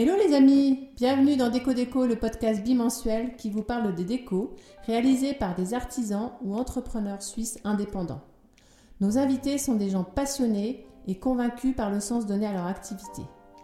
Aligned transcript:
Hello 0.00 0.14
les 0.14 0.32
amis, 0.32 0.90
bienvenue 0.94 1.34
dans 1.34 1.48
Déco 1.48 1.72
Déco, 1.72 2.06
le 2.06 2.14
podcast 2.14 2.62
bimensuel 2.62 3.34
qui 3.34 3.50
vous 3.50 3.64
parle 3.64 3.96
des 3.96 4.04
décos 4.04 4.54
réalisés 4.86 5.34
par 5.34 5.56
des 5.56 5.74
artisans 5.74 6.30
ou 6.40 6.54
entrepreneurs 6.54 7.20
suisses 7.20 7.58
indépendants. 7.64 8.20
Nos 9.00 9.18
invités 9.18 9.58
sont 9.58 9.74
des 9.74 9.90
gens 9.90 10.04
passionnés 10.04 10.86
et 11.08 11.18
convaincus 11.18 11.74
par 11.74 11.90
le 11.90 11.98
sens 11.98 12.26
donné 12.26 12.46
à 12.46 12.52
leur 12.52 12.66
activité. 12.66 13.22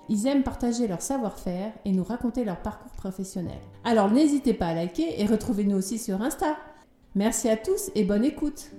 Ils 0.09 0.27
aiment 0.27 0.43
partager 0.43 0.89
leur 0.89 1.03
savoir-faire 1.03 1.73
et 1.85 1.93
nous 1.93 2.03
raconter 2.03 2.45
leur 2.45 2.61
parcours 2.63 2.91
professionnel. 2.97 3.61
Alors 3.85 4.11
n'hésitez 4.11 4.55
pas 4.55 4.67
à 4.67 4.75
liker 4.75 5.23
et 5.23 5.27
retrouvez-nous 5.27 5.77
aussi 5.77 6.01
sur 6.01 6.21
Insta. 6.21 6.57
Merci 7.15 7.49
à 7.49 7.57
tous 7.57 7.93
et 7.95 8.03
bonne 8.03 8.25
écoute. 8.25 8.73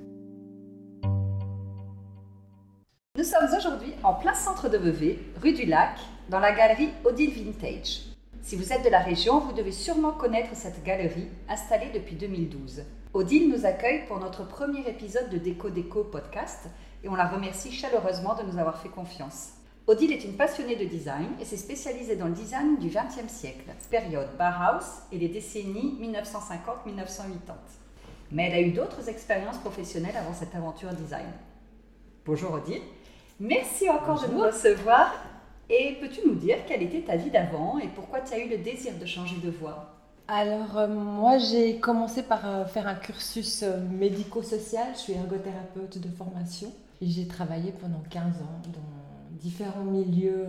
Nous 3.17 3.23
sommes 3.23 3.47
aujourd'hui 3.57 3.93
en 4.03 4.15
plein 4.15 4.33
centre 4.33 4.67
de 4.67 4.77
Vevey, 4.77 5.19
rue 5.41 5.53
du 5.53 5.65
Lac, 5.65 5.97
dans 6.29 6.39
la 6.39 6.53
galerie 6.53 6.89
Odile 7.03 7.31
Vintage. 7.31 8.01
Si 8.41 8.55
vous 8.55 8.73
êtes 8.73 8.83
de 8.83 8.89
la 8.89 8.99
région, 8.99 9.39
vous 9.39 9.53
devez 9.53 9.71
sûrement 9.71 10.11
connaître 10.11 10.49
cette 10.53 10.83
galerie 10.83 11.27
installée 11.47 11.91
depuis 11.93 12.15
2012. 12.15 12.83
Odile 13.13 13.49
nous 13.49 13.65
accueille 13.65 14.05
pour 14.07 14.19
notre 14.19 14.47
premier 14.47 14.87
épisode 14.87 15.29
de 15.29 15.37
Déco 15.37 15.69
Déco 15.69 16.03
podcast 16.03 16.67
et 17.03 17.09
on 17.09 17.15
la 17.15 17.27
remercie 17.27 17.71
chaleureusement 17.71 18.35
de 18.35 18.43
nous 18.43 18.57
avoir 18.57 18.81
fait 18.81 18.89
confiance. 18.89 19.51
Odile 19.87 20.13
est 20.13 20.25
une 20.25 20.35
passionnée 20.35 20.75
de 20.75 20.85
design 20.85 21.27
et 21.39 21.45
s'est 21.45 21.57
spécialisée 21.57 22.15
dans 22.15 22.25
le 22.25 22.33
design 22.33 22.77
du 22.79 22.89
XXe 22.89 23.31
siècle, 23.31 23.69
période 23.91 24.29
Bauhaus 24.37 25.03
et 25.11 25.19
les 25.19 25.29
décennies 25.29 25.97
1950-1980. 26.01 27.53
Mais 28.31 28.47
elle 28.47 28.55
a 28.55 28.61
eu 28.61 28.71
d'autres 28.71 29.07
expériences 29.09 29.59
professionnelles 29.59 30.17
avant 30.17 30.33
cette 30.33 30.55
aventure 30.55 30.91
design. 30.93 31.27
Bonjour 32.25 32.53
Odile. 32.53 32.81
Merci 33.39 33.87
encore 33.89 34.21
de 34.21 34.33
nous 34.33 34.41
recevoir. 34.41 35.13
Et 35.69 35.97
peux-tu 35.99 36.27
nous 36.27 36.35
dire 36.35 36.57
quelle 36.67 36.83
était 36.83 37.01
ta 37.01 37.15
vie 37.15 37.31
d'avant 37.31 37.79
et 37.79 37.87
pourquoi 37.87 38.21
tu 38.21 38.33
as 38.33 38.39
eu 38.39 38.49
le 38.49 38.57
désir 38.57 38.93
de 38.99 39.05
changer 39.05 39.37
de 39.43 39.49
voie? 39.49 39.95
Alors, 40.27 40.77
euh, 40.77 40.87
moi, 40.87 41.37
j'ai 41.37 41.77
commencé 41.77 42.23
par 42.23 42.47
euh, 42.47 42.65
faire 42.65 42.87
un 42.87 42.95
cursus 42.95 43.61
euh, 43.61 43.79
médico-social. 43.91 44.87
Je 44.93 44.99
suis 44.99 45.13
ergothérapeute 45.13 45.99
de 45.99 46.09
formation. 46.09 46.71
J'ai 47.01 47.27
travaillé 47.27 47.71
pendant 47.71 48.01
15 48.09 48.23
ans 48.23 48.61
dans 48.73 49.37
différents 49.39 49.83
milieux 49.83 50.47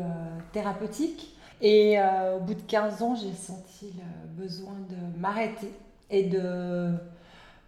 thérapeutiques. 0.53 1.34
Et 1.61 1.98
au 1.98 2.41
bout 2.41 2.55
de 2.55 2.61
15 2.61 3.03
ans, 3.03 3.17
j'ai 3.17 3.33
senti 3.33 3.92
le 3.97 4.42
besoin 4.42 4.75
de 4.89 5.20
m'arrêter 5.20 5.72
et 6.09 6.22
de 6.22 6.92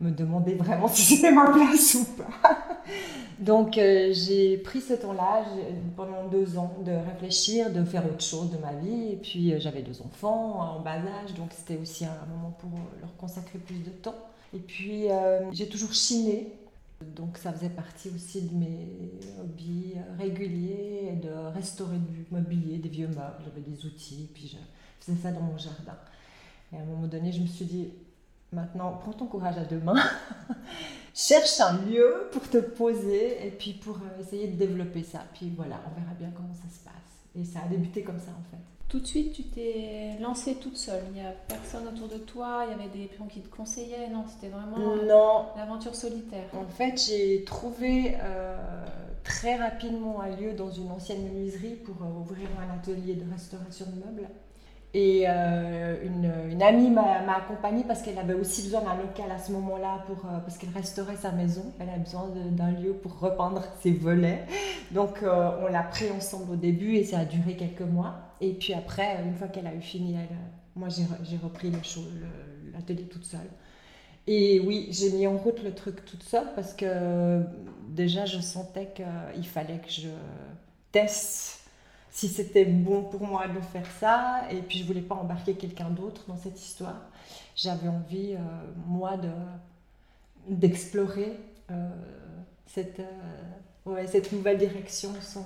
me 0.00 0.10
demander 0.10 0.54
vraiment 0.54 0.88
si 0.88 1.02
c'était 1.02 1.32
ma 1.32 1.50
place 1.50 1.94
ou 1.94 2.04
pas. 2.16 2.78
Donc 3.38 3.78
euh, 3.78 4.12
j'ai 4.12 4.56
pris 4.58 4.80
ce 4.80 4.94
temps-là 4.94 5.44
pendant 5.96 6.27
deux 6.28 6.58
ans 6.58 6.74
de 6.84 6.91
réfléchir, 6.91 7.72
de 7.72 7.84
faire 7.84 8.04
autre 8.04 8.22
chose 8.22 8.50
de 8.50 8.58
ma 8.58 8.72
vie. 8.72 9.12
Et 9.12 9.16
puis 9.16 9.52
euh, 9.52 9.60
j'avais 9.60 9.82
deux 9.82 10.00
enfants 10.02 10.60
en 10.60 10.80
bas 10.80 10.96
âge, 10.96 11.34
donc 11.36 11.50
c'était 11.52 11.80
aussi 11.80 12.04
un 12.04 12.26
moment 12.34 12.50
pour 12.58 12.70
leur 13.00 13.16
consacrer 13.16 13.58
plus 13.58 13.78
de 13.78 13.91
temps. 13.91 14.16
Et 14.54 14.58
puis 14.58 15.10
euh, 15.10 15.50
j'ai 15.52 15.69
toujours 15.69 15.92
chiné, 15.92 16.52
donc 17.14 17.36
ça 17.36 17.52
faisait 17.52 17.69
partie 17.69 18.10
aussi 18.14 18.42
de 18.42 18.54
mes 18.56 18.88
hobbies 19.41 19.94
réguliers, 20.19 21.12
de 21.22 21.30
restaurer 21.54 21.98
du 21.98 22.26
mobilier, 22.30 22.78
des 22.78 22.88
vieux 22.88 23.08
meubles, 23.08 23.42
j'avais 23.44 23.60
des 23.60 23.84
outils, 23.86 24.28
puis 24.34 24.48
je 24.48 24.56
faisais 25.04 25.19
ça 25.22 25.30
dans 25.30 25.42
mon 25.42 25.58
jardin. 25.58 25.96
Et 26.72 26.76
à 26.76 26.80
un 26.80 26.84
moment 26.84 27.06
donné, 27.06 27.30
je 27.30 27.41
me 27.41 27.46
suis 27.46 27.64
dit, 27.64 27.88
Maintenant, 28.52 28.98
prends 29.00 29.12
ton 29.12 29.27
courage 29.27 29.58
à 29.58 29.64
deux 29.64 29.80
mains. 29.80 30.02
Cherche 31.14 31.60
un 31.60 31.78
lieu 31.82 32.28
pour 32.32 32.48
te 32.48 32.58
poser 32.58 33.46
et 33.46 33.50
puis 33.50 33.72
pour 33.72 33.96
euh, 33.96 34.22
essayer 34.22 34.48
de 34.48 34.56
développer 34.56 35.02
ça. 35.02 35.24
Puis 35.34 35.52
voilà, 35.54 35.80
on 35.86 36.00
verra 36.00 36.14
bien 36.14 36.30
comment 36.34 36.54
ça 36.54 36.69
se 36.72 36.84
passe. 36.84 36.94
Et 37.34 37.44
ça 37.44 37.60
a 37.64 37.69
débuté 37.69 38.02
comme 38.02 38.19
ça 38.19 38.30
en 38.30 38.50
fait. 38.50 38.62
Tout 38.88 39.00
de 39.00 39.06
suite, 39.06 39.34
tu 39.34 39.42
t'es 39.42 40.16
lancée 40.19 40.54
toute 40.54 40.78
seule. 40.78 41.02
Il 41.08 41.20
n'y 41.20 41.26
a 41.26 41.32
personne 41.46 41.86
autour 41.88 42.08
de 42.08 42.16
toi. 42.16 42.64
Il 42.66 42.70
y 42.70 42.74
avait 42.74 42.88
des 42.88 43.10
gens 43.19 43.26
qui 43.26 43.41
te 43.41 43.54
conseillaient. 43.54 44.09
Non, 44.09 44.25
c'était 44.26 44.48
vraiment 44.48 44.78
non. 44.78 45.47
l'aventure 45.56 45.94
solitaire. 45.94 46.47
En 46.54 46.66
fait, 46.66 46.97
j'ai 47.06 47.44
trouvé 47.44 48.16
euh, 48.22 48.56
très 49.25 49.56
rapidement 49.56 50.22
un 50.22 50.34
lieu 50.34 50.54
dans 50.54 50.70
une 50.70 50.91
ancienne 50.91 51.22
menuiserie 51.22 51.75
pour 51.75 51.97
euh, 52.03 52.20
ouvrir 52.20 52.48
un 52.66 52.75
atelier 52.75 53.15
de 53.15 53.30
restauration 53.30 53.84
de 53.86 53.97
meubles. 54.06 54.28
Et 54.94 55.25
euh, 55.28 55.97
une, 56.50 56.62
amie 56.62 56.91
m'a 56.91 57.37
accompagnée 57.37 57.84
parce 57.87 58.00
qu'elle 58.00 58.19
avait 58.19 58.34
aussi 58.34 58.62
besoin 58.62 58.81
d'un 58.81 58.97
local 58.97 59.31
à 59.31 59.38
ce 59.38 59.53
moment-là 59.53 60.03
pour 60.06 60.25
euh, 60.25 60.38
parce 60.38 60.56
qu'elle 60.56 60.71
restaurait 60.71 61.16
sa 61.16 61.31
maison. 61.31 61.75
Elle 61.78 61.91
a 61.91 61.99
besoin 61.99 62.31
d'un 62.53 62.71
lieu 62.71 62.94
pour 62.94 63.19
repeindre 63.19 63.62
ses 63.82 63.93
volets. 63.93 64.44
Donc 64.93 65.22
euh, 65.22 65.50
on 65.62 65.69
l'a 65.69 65.82
pris 65.82 66.10
ensemble 66.10 66.53
au 66.53 66.56
début 66.56 66.94
et 66.94 67.04
ça 67.04 67.21
a 67.21 67.25
duré 67.27 67.54
quelques 67.54 67.82
mois. 67.82 68.15
Et 68.41 68.54
puis 68.54 68.72
après, 68.72 69.22
une 69.27 69.34
fois 69.34 69.48
qu'elle 69.48 69.66
a 69.66 69.75
eu 69.75 69.82
fini, 69.82 70.16
moi 70.75 70.88
j'ai 70.88 71.37
repris 71.37 71.71
l'atelier 72.72 73.04
toute 73.04 73.25
seule. 73.25 73.41
Et 74.27 74.60
oui, 74.60 74.88
j'ai 74.91 75.10
mis 75.10 75.27
en 75.27 75.37
route 75.37 75.62
le 75.62 75.75
truc 75.75 76.04
toute 76.04 76.22
seule 76.22 76.48
parce 76.54 76.72
que 76.72 77.43
déjà 77.88 78.25
je 78.25 78.41
sentais 78.41 78.88
qu'il 78.94 79.47
fallait 79.47 79.78
que 79.78 79.91
je 79.91 80.09
teste 80.93 81.67
si 82.10 82.28
c'était 82.28 82.64
bon 82.64 83.02
pour 83.02 83.26
moi 83.26 83.48
de 83.48 83.60
faire 83.60 83.86
ça. 84.00 84.42
Et 84.50 84.60
puis 84.60 84.78
je 84.78 84.84
voulais 84.84 85.00
pas 85.00 85.14
embarquer 85.14 85.54
quelqu'un 85.54 85.91
d'autre 85.91 86.22
dans 86.28 86.36
cette 86.36 86.60
histoire. 86.60 87.00
J'avais 87.56 87.88
envie, 87.88 88.34
euh, 88.34 88.38
moi, 88.86 89.16
de, 89.16 89.30
d'explorer 90.48 91.38
euh, 91.70 91.91
cette, 92.66 93.00
euh, 93.00 93.91
ouais, 93.91 94.06
cette 94.06 94.32
nouvelle 94.32 94.58
direction 94.58 95.10
sans, 95.20 95.44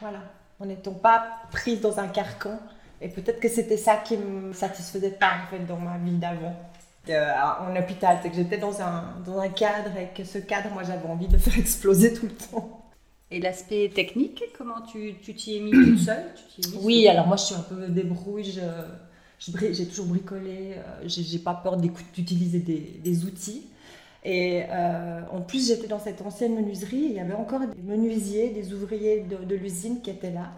voilà, 0.00 0.20
en 0.60 0.66
n'étant 0.66 0.92
pas 0.92 1.26
prise 1.50 1.80
dans 1.80 1.98
un 1.98 2.08
carcan. 2.08 2.58
Et 3.00 3.08
peut-être 3.08 3.40
que 3.40 3.48
c'était 3.48 3.76
ça 3.76 3.96
qui 3.96 4.16
me 4.16 4.52
satisfaisait 4.52 5.10
pas 5.10 5.32
en 5.44 5.50
fait 5.50 5.64
dans 5.66 5.76
ma 5.76 5.98
vie 5.98 6.16
d'avant. 6.16 6.54
en 7.08 7.76
hôpital, 7.76 8.18
c'est 8.22 8.30
que 8.30 8.36
j'étais 8.36 8.58
dans 8.58 8.80
un, 8.80 9.14
dans 9.24 9.38
un 9.38 9.48
cadre 9.48 9.96
et 9.98 10.08
que 10.14 10.24
ce 10.24 10.38
cadre, 10.38 10.70
moi 10.70 10.82
j'avais 10.82 11.06
envie 11.06 11.28
de 11.28 11.36
faire 11.36 11.58
exploser 11.58 12.14
tout 12.14 12.26
le 12.26 12.34
temps. 12.34 12.85
Et 13.30 13.40
l'aspect 13.40 13.90
technique, 13.92 14.44
comment 14.56 14.82
tu 14.82 15.14
t'y 15.14 15.56
es 15.56 15.60
mis 15.60 15.72
toute 15.72 15.98
seule? 15.98 16.26
Oui, 16.82 17.08
alors 17.08 17.26
moi 17.26 17.36
je 17.36 17.42
suis 17.42 17.54
un 17.56 17.60
peu 17.60 17.88
débrouille, 17.88 18.44
j'ai 19.38 19.86
toujours 19.86 20.06
bricolé, 20.06 20.74
euh, 20.76 21.02
j'ai 21.06 21.38
pas 21.40 21.54
peur 21.54 21.76
d'utiliser 21.76 22.60
des, 22.60 23.00
des, 23.02 23.24
outils. 23.24 23.66
Et 24.24 24.62
euh, 24.70 25.20
en 25.32 25.40
plus, 25.40 25.68
j'étais 25.68 25.88
dans 25.88 25.98
cette 25.98 26.22
ancienne 26.22 26.54
menuiserie, 26.54 27.06
il 27.10 27.12
y 27.12 27.20
avait 27.20 27.34
encore 27.34 27.60
des 27.60 27.82
menuisiers, 27.82 28.50
des 28.50 28.72
ouvriers 28.72 29.22
de, 29.22 29.54
l'usine 29.54 30.00
qui 30.02 30.10
étaient 30.10 30.32
là 30.32 30.52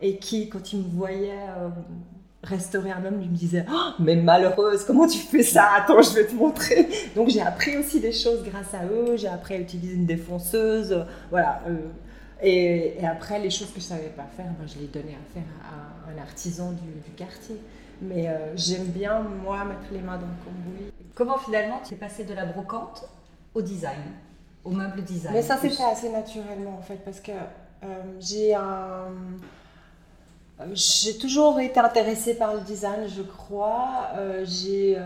et 0.00 0.16
qui, 0.16 0.48
quand 0.48 0.72
ils 0.72 0.80
me 0.80 0.88
voyaient 0.88 1.48
euh, 1.58 1.68
restaurer 2.44 2.90
un 2.90 3.04
homme, 3.04 3.20
ils 3.20 3.30
me 3.30 3.36
disaient 3.36 3.64
oh, 3.70 3.90
Mais 3.98 4.16
malheureuse, 4.16 4.84
comment 4.84 5.06
tu 5.06 5.18
fais 5.18 5.42
ça? 5.42 5.70
Attends, 5.76 6.02
je 6.02 6.14
vais 6.14 6.26
te 6.26 6.34
montrer. 6.34 6.88
Donc 7.16 7.28
j'ai 7.30 7.40
appris 7.40 7.76
aussi 7.76 8.00
des 8.00 8.12
choses 8.12 8.44
grâce 8.44 8.74
à 8.74 8.84
eux, 8.86 9.16
j'ai 9.16 9.28
appris 9.28 9.54
à 9.54 9.58
utiliser 9.58 9.94
une 9.94 10.06
défonceuse. 10.06 11.04
Voilà. 11.30 11.62
Et, 12.42 12.94
après, 13.04 13.38
les 13.38 13.50
choses 13.50 13.68
que 13.68 13.80
je 13.80 13.86
ne 13.86 13.98
savais 13.98 14.10
pas 14.10 14.26
faire, 14.36 14.46
ben, 14.58 14.66
je 14.66 14.78
les 14.78 14.86
donnais 14.86 15.14
à 15.14 15.32
faire 15.32 15.42
à 15.64 16.10
un 16.10 16.22
artisan 16.22 16.72
du, 16.72 17.10
quartier. 17.16 17.56
Mais 18.02 18.28
euh, 18.28 18.54
j'aime 18.56 18.86
bien, 18.86 19.20
moi, 19.20 19.64
mettre 19.64 19.92
les 19.92 20.00
mains 20.00 20.18
dans 20.18 20.26
le 20.26 20.44
cambouis. 20.44 20.92
Comment 21.14 21.38
finalement 21.38 21.80
tu 21.86 21.94
es 21.94 21.96
passé 21.96 22.24
de 22.24 22.34
la 22.34 22.44
brocante 22.44 23.08
au 23.54 23.62
design, 23.62 24.02
au 24.64 24.70
meuble 24.70 25.02
design? 25.02 25.32
Mais 25.32 25.42
ça 25.42 25.56
s'est 25.56 25.70
fait 25.70 25.84
assez 25.84 26.10
naturellement 26.10 26.76
en 26.76 26.82
fait, 26.82 26.96
parce 27.04 27.20
que 27.20 27.30
euh, 27.30 27.86
j'ai 28.18 28.54
un. 28.54 29.06
J'ai 30.72 31.18
toujours 31.18 31.58
été 31.58 31.80
intéressée 31.80 32.34
par 32.34 32.54
le 32.54 32.60
design, 32.60 33.08
je 33.08 33.22
crois. 33.22 34.10
Euh, 34.16 34.44
j'ai, 34.46 34.96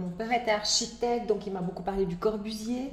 mon 0.00 0.08
père 0.08 0.32
était 0.32 0.50
architecte, 0.50 1.28
donc 1.28 1.46
il 1.46 1.52
m'a 1.52 1.60
beaucoup 1.60 1.84
parlé 1.84 2.06
du 2.06 2.16
Corbusier. 2.16 2.90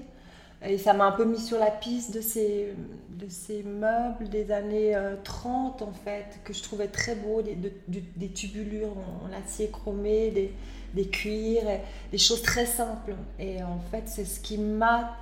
Et 0.65 0.77
ça 0.77 0.93
m'a 0.93 1.05
un 1.05 1.11
peu 1.11 1.25
mis 1.25 1.39
sur 1.39 1.59
la 1.59 1.71
piste 1.71 2.13
de 2.13 2.21
ces, 2.21 2.73
de 3.09 3.27
ces 3.27 3.63
meubles 3.63 4.29
des 4.29 4.51
années 4.51 4.97
30, 5.23 5.81
euh, 5.81 5.85
en 5.85 5.91
fait, 5.91 6.39
que 6.45 6.53
je 6.53 6.63
trouvais 6.63 6.87
très 6.87 7.15
beaux, 7.15 7.41
des, 7.41 7.57
des 7.87 8.29
tubulures 8.29 8.95
en, 9.25 9.33
acier 9.37 9.69
chromé, 9.69 10.31
des, 10.31 10.53
des 10.93 11.07
cuirs, 11.07 11.63
des 12.11 12.17
choses 12.17 12.41
très 12.41 12.65
simples. 12.65 13.15
Et 13.39 13.61
en 13.61 13.79
fait, 13.91 14.03
c'est 14.05 14.23
ce 14.23 14.39
qui 14.39 14.57
m'a 14.57 15.17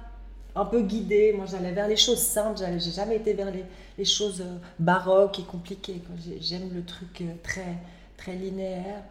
un 0.56 0.65
peu 0.65 0.81
guidée. 0.81 1.33
Moi, 1.33 1.45
j'allais 1.45 1.71
vers 1.71 1.88
les 1.88 1.98
choses 1.98 2.19
simples, 2.19 2.59
j'ai 2.59 2.92
jamais 2.92 3.18
été 3.18 3.33
vers 3.33 3.51
les, 3.51 4.06
choses 4.06 4.42
euh, 4.42 4.57
baroques 4.80 5.39
et 5.39 5.44
compliquées. 5.44 6.01
J'aime 6.39 6.74
le 6.74 6.83
truc 6.83 7.21
euh, 7.21 7.33
très, 7.44 7.77
très 8.18 8.36
linéaire. 8.36 9.03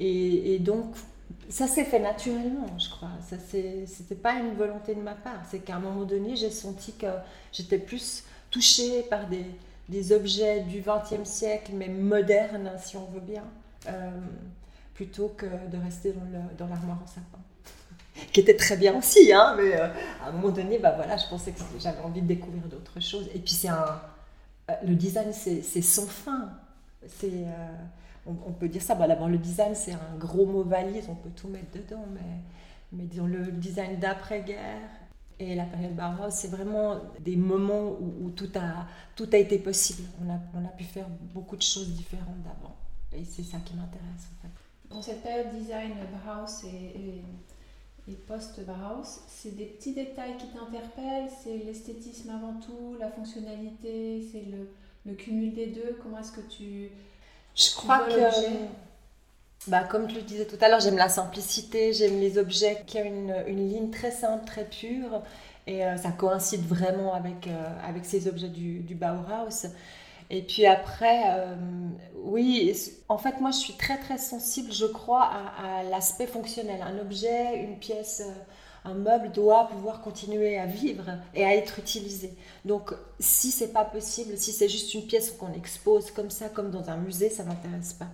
Et, 0.00 0.58
donc, 0.58 0.94
ça 1.48 1.66
s'est 1.66 1.84
fait 1.84 2.00
naturellement, 2.00 2.78
je 2.78 2.88
crois. 2.88 3.10
Ça 3.28 3.36
c'était 3.38 4.14
pas 4.14 4.34
une 4.34 4.54
volonté 4.54 4.94
de 4.94 5.00
ma 5.00 5.14
part. 5.14 5.42
C'est 5.50 5.60
qu'à 5.60 5.76
un 5.76 5.80
moment 5.80 6.04
donné, 6.04 6.36
j'ai 6.36 6.50
senti 6.50 6.92
que 6.92 7.06
j'étais 7.52 7.78
plus 7.78 8.24
touchée 8.50 9.02
par 9.02 9.28
des, 9.28 9.44
des 9.88 10.12
objets 10.12 10.60
du 10.60 10.82
XXe 10.82 11.28
siècle, 11.28 11.72
mais 11.74 11.88
modernes, 11.88 12.70
si 12.78 12.96
on 12.96 13.04
veut 13.06 13.20
bien, 13.20 13.44
euh, 13.88 14.10
plutôt 14.94 15.28
que 15.36 15.46
de 15.46 15.82
rester 15.82 16.14
dans 16.58 16.66
l'armoire 16.66 16.98
en 17.02 17.06
sapin. 17.06 17.38
Qui 18.32 18.40
était 18.40 18.56
très 18.56 18.76
bien 18.76 18.96
aussi, 18.96 19.32
hein, 19.32 19.54
mais 19.56 19.74
euh, 19.74 19.88
à 20.22 20.28
un 20.28 20.32
moment 20.32 20.50
donné, 20.50 20.78
bah 20.78 20.92
voilà, 20.96 21.16
je 21.16 21.26
pensais 21.28 21.52
que 21.52 21.60
j'avais 21.78 22.00
envie 22.00 22.22
de 22.22 22.26
découvrir 22.26 22.64
d'autres 22.64 23.00
choses. 23.00 23.28
Et 23.34 23.38
puis 23.38 23.56
un, 23.68 24.00
euh, 24.70 24.74
le 24.86 24.94
design, 24.94 25.32
c'est 25.32 25.82
sans 25.82 26.06
fin 26.06 26.50
euh, 27.24 27.72
on, 28.26 28.52
peut 28.52 28.68
dire 28.68 28.82
ça. 28.82 28.94
Bah, 28.94 29.08
D'abord, 29.08 29.28
le 29.28 29.38
design, 29.38 29.74
c'est 29.74 29.92
un 29.92 30.16
gros 30.18 30.46
mot 30.46 30.62
valise, 30.62 31.06
on 31.08 31.14
peut 31.14 31.30
tout 31.30 31.48
mettre 31.48 31.70
dedans, 31.72 32.04
mais, 32.12 32.42
mais 32.92 33.04
disons 33.04 33.26
le 33.26 33.50
design 33.52 33.98
d'après-guerre 33.98 34.90
et 35.40 35.54
la 35.54 35.64
période 35.64 35.94
Bauhaus, 35.94 36.30
c'est 36.30 36.48
vraiment 36.48 36.96
des 37.20 37.36
moments 37.36 37.92
où, 38.00 38.30
tout, 38.30 38.50
a, 38.56 38.86
tout 39.14 39.28
a 39.32 39.36
été 39.36 39.58
possible. 39.58 40.02
On 40.20 40.30
a, 40.30 40.38
on 40.54 40.64
a 40.66 40.70
pu 40.70 40.84
faire 40.84 41.06
beaucoup 41.32 41.56
de 41.56 41.62
choses 41.62 41.90
différentes 41.90 42.42
d'avant. 42.42 42.74
Et 43.12 43.24
c'est 43.24 43.44
ça 43.44 43.58
qui 43.64 43.74
m'intéresse. 43.74 44.30
Dans 44.90 45.00
cette 45.00 45.22
période 45.22 45.50
design 45.50 45.92
Bauhaus 46.12 46.64
et, 46.64 46.98
et, 46.98 47.24
post-Bauhaus, 48.14 49.22
c'est 49.28 49.56
des 49.56 49.64
petits 49.64 49.94
détails 49.94 50.36
qui 50.38 50.46
t'interpellent, 50.48 51.30
c'est 51.42 51.58
l'esthétisme 51.58 52.30
avant 52.30 52.54
tout, 52.60 52.96
la 52.98 53.10
fonctionnalité, 53.10 54.26
c'est 54.32 54.44
le, 54.50 54.68
le, 55.06 55.14
cumul 55.14 55.54
des 55.54 55.66
deux. 55.66 55.98
Comment 56.02 56.18
est-ce 56.18 56.32
que 56.32 56.40
tu. 56.40 56.90
Je 57.54 57.74
crois 57.74 58.00
que. 58.00 58.12
Bah, 59.66 59.82
comme 59.82 60.08
je 60.08 60.14
le 60.14 60.22
disais 60.22 60.46
tout 60.46 60.56
à 60.60 60.68
l'heure, 60.68 60.80
j'aime 60.80 60.96
la 60.96 61.08
simplicité, 61.08 61.92
j'aime 61.92 62.20
les 62.20 62.38
objets 62.38 62.84
qui 62.86 62.98
ont 62.98 63.04
une, 63.04 63.34
une, 63.48 63.68
ligne 63.68 63.90
très 63.90 64.10
simple, 64.10 64.46
très 64.46 64.64
pure. 64.64 65.22
Et 65.66 65.84
euh, 65.84 65.96
ça 65.96 66.10
coïncide 66.10 66.64
vraiment 66.66 67.12
avec, 67.12 67.46
euh, 67.46 67.68
avec 67.86 68.06
ces 68.06 68.28
objets 68.28 68.48
du, 68.48 68.78
du 68.80 68.94
Bauhaus. 68.94 69.66
Et 70.30 70.42
puis 70.42 70.66
après, 70.66 71.22
euh, 71.26 71.56
oui, 72.16 72.74
en 73.08 73.18
fait, 73.18 73.40
moi, 73.40 73.50
je 73.50 73.58
suis 73.58 73.74
très, 73.74 73.98
très 73.98 74.18
sensible, 74.18 74.72
je 74.72 74.84
crois, 74.86 75.30
à, 75.58 75.82
l'aspect 75.84 76.26
fonctionnel. 76.26 76.82
Un 76.82 76.98
objet, 76.98 77.56
une 77.62 77.78
pièce, 77.78 78.22
euh, 78.26 78.90
un 78.90 78.94
meuble 78.94 79.32
doit 79.32 79.68
pouvoir 79.68 80.00
continuer 80.02 80.58
à 80.58 80.66
vivre 80.66 81.04
et 81.34 81.44
à 81.44 81.54
être 81.54 81.78
utilisé. 81.78 82.36
Donc, 82.64 82.92
si 83.18 83.50
c'est 83.50 83.72
pas 83.72 83.84
possible, 83.84 84.36
si 84.36 84.52
c'est 84.52 84.68
juste 84.68 84.92
une 84.94 85.06
pièce 85.06 85.30
qu'on 85.30 85.52
expose 85.54 86.10
comme 86.10 86.30
ça, 86.30 86.48
comme 86.50 86.70
dans 86.70 86.90
un 86.90 86.98
musée, 86.98 87.30
ça 87.30 87.44
m'intéresse 87.44 87.94
pas. 87.94 88.08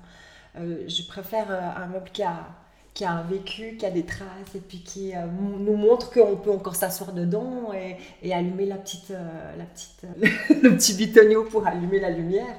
Euh, 0.57 0.85
je 0.87 1.03
préfère 1.03 1.51
un 1.51 1.87
meuble 1.87 2.11
qui 2.13 2.23
a 2.23 2.47
qui 2.95 3.05
a 3.05 3.11
un 3.11 3.23
vécu, 3.25 3.77
qui 3.77 3.85
a 3.85 3.91
des 3.91 4.07
traces, 4.07 4.55
et 4.55 4.61
puis 4.61 4.79
qui 4.79 5.15
euh, 5.15 5.27
nous 5.27 5.77
montre 5.77 6.13
qu'on 6.13 6.37
peut 6.37 6.53
encore 6.53 6.77
s'asseoir 6.77 7.13
dedans 7.13 7.73
et, 8.23 8.33
allumer 8.33 8.67
la 8.67 8.77
petite, 8.77 9.11
euh, 9.11 9.57
la 9.57 9.65
petite, 9.65 10.07
le 10.63 10.77
petit 10.77 10.95
bitonio 10.95 11.45
pour 11.45 11.67
allumer 11.67 11.99
la 11.99 12.11
lumière. 12.11 12.57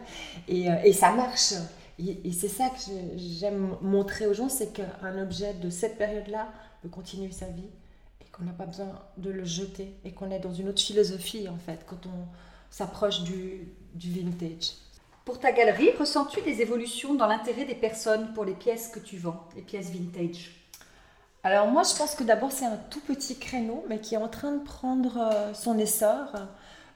Et, 0.49 0.69
euh, 0.69 0.75
et 0.83 0.91
ça 0.91 1.11
marche. 1.13 1.53
Et, 1.97 2.33
c'est 2.33 2.49
ça 2.49 2.69
que 2.69 2.91
j'aime 3.15 3.77
montrer 3.81 4.27
aux 4.27 4.33
gens, 4.33 4.49
c'est 4.49 4.73
qu'un 4.73 5.17
objet 5.21 5.53
de 5.53 5.69
cette 5.69 5.97
période-là 5.97 6.49
peut 6.81 6.89
continuer 6.89 7.31
sa 7.31 7.45
vie 7.45 7.69
et 8.19 8.29
qu'on 8.33 8.43
n'a 8.43 8.51
pas 8.51 8.65
besoin 8.65 8.91
de 9.15 9.29
le 9.29 9.45
jeter 9.45 9.95
et 10.03 10.11
qu'on 10.11 10.29
est 10.29 10.39
dans 10.39 10.53
une 10.53 10.67
autre 10.67 10.81
philosophie 10.81 11.47
en 11.47 11.57
fait 11.57 11.85
quand 11.87 12.05
on 12.07 12.27
s'approche 12.69 13.23
du, 13.23 13.69
du 13.93 14.11
vintage. 14.11 14.73
Pour 15.25 15.39
ta 15.39 15.51
galerie, 15.51 15.89
ressens-tu 15.99 16.41
des 16.41 16.61
évolutions 16.61 17.15
dans 17.15 17.25
l'intérêt 17.25 17.65
des 17.65 17.73
personnes 17.73 18.31
pour 18.35 18.45
les 18.45 18.53
pièces 18.53 18.89
que 18.89 18.99
tu 18.99 19.17
vends, 19.17 19.43
les 19.55 19.63
pièces 19.63 19.89
vintage? 19.89 20.51
Alors 21.43 21.65
moi, 21.67 21.81
je 21.81 21.95
pense 21.97 22.13
que 22.13 22.23
d'abord 22.23 22.51
c'est 22.51 22.65
un 22.65 22.77
tout 22.91 22.99
petit 22.99 23.35
créneau, 23.39 23.83
mais 23.89 23.99
qui 23.99 24.13
est 24.13 24.19
en 24.19 24.27
train 24.27 24.51
de 24.51 24.63
prendre 24.63 25.17
euh, 25.17 25.53
son 25.55 25.79
essor. 25.79 26.27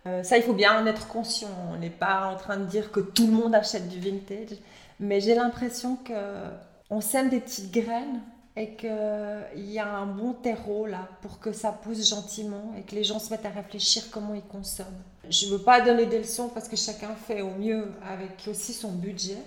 Euh, 0.06 0.22
ça, 0.22 0.38
il 0.38 0.44
faut 0.44 0.54
bien 0.54 0.80
en 0.80 0.86
être 0.86 1.08
conscient. 1.08 1.50
On 1.74 1.78
n'est 1.78 1.90
pas 1.90 2.28
en 2.32 2.36
train 2.36 2.58
de 2.58 2.66
dire 2.66 2.92
que 2.92 3.00
tout 3.00 3.26
le 3.26 3.34
monde 3.34 3.56
achète 3.56 3.90
du 3.90 4.00
vintage, 4.00 4.58
mais 5.00 5.22
j'ai 5.22 5.34
l'impression 5.34 5.96
que 5.96 6.14
on 6.92 7.02
sème 7.02 7.30
des 7.30 7.40
petites 7.40 7.72
graines 7.72 8.22
et 8.60 8.76
qu'il 8.76 9.72
y 9.72 9.80
a 9.80 9.88
un 9.88 10.06
bon 10.06 10.34
terreau 10.34 10.86
là 10.86 11.08
pour 11.22 11.40
que 11.40 11.54
ça 11.54 11.72
pousse 11.72 12.10
gentiment 12.10 12.74
et 12.78 12.82
que 12.82 12.94
les 12.94 13.06
gens 13.06 13.18
se 13.18 13.30
mettent 13.30 13.46
à 13.46 13.50
réfléchir 13.50 14.04
comment 14.12 14.34
ils 14.34 14.42
consomment. 14.42 15.02
Je 15.30 15.46
ne 15.46 15.52
veux 15.52 15.60
pas 15.60 15.80
donner 15.80 16.06
des 16.06 16.18
leçons 16.18 16.50
parce 16.50 16.68
que 16.68 16.76
chacun 16.76 17.16
fait 17.16 17.42
au 17.42 17.52
mieux 17.52 17.90
avec 18.06 18.46
aussi 18.50 18.74
son 18.74 18.92
budget, 18.92 19.38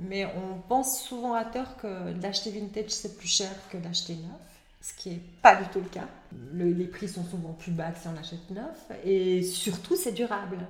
mais 0.00 0.24
on 0.24 0.58
pense 0.68 1.02
souvent 1.02 1.34
à 1.34 1.44
tort 1.44 1.76
que 1.76 2.12
d'acheter 2.14 2.50
vintage 2.50 2.88
c'est 2.88 3.18
plus 3.18 3.28
cher 3.28 3.50
que 3.70 3.76
d'acheter 3.76 4.14
neuf, 4.14 4.40
ce 4.80 4.94
qui 4.94 5.10
n'est 5.10 5.22
pas 5.42 5.56
du 5.56 5.68
tout 5.68 5.80
le 5.80 5.90
cas. 5.90 6.08
les 6.54 6.86
prix 6.86 7.08
sont 7.08 7.24
souvent 7.24 7.52
plus 7.52 7.72
bas 7.72 7.90
que 7.90 7.98
si 7.98 8.08
on 8.08 8.18
achète 8.18 8.50
neuf 8.50 8.90
et 9.04 9.42
surtout 9.42 9.96
c'est 9.96 10.12
durable. 10.12 10.60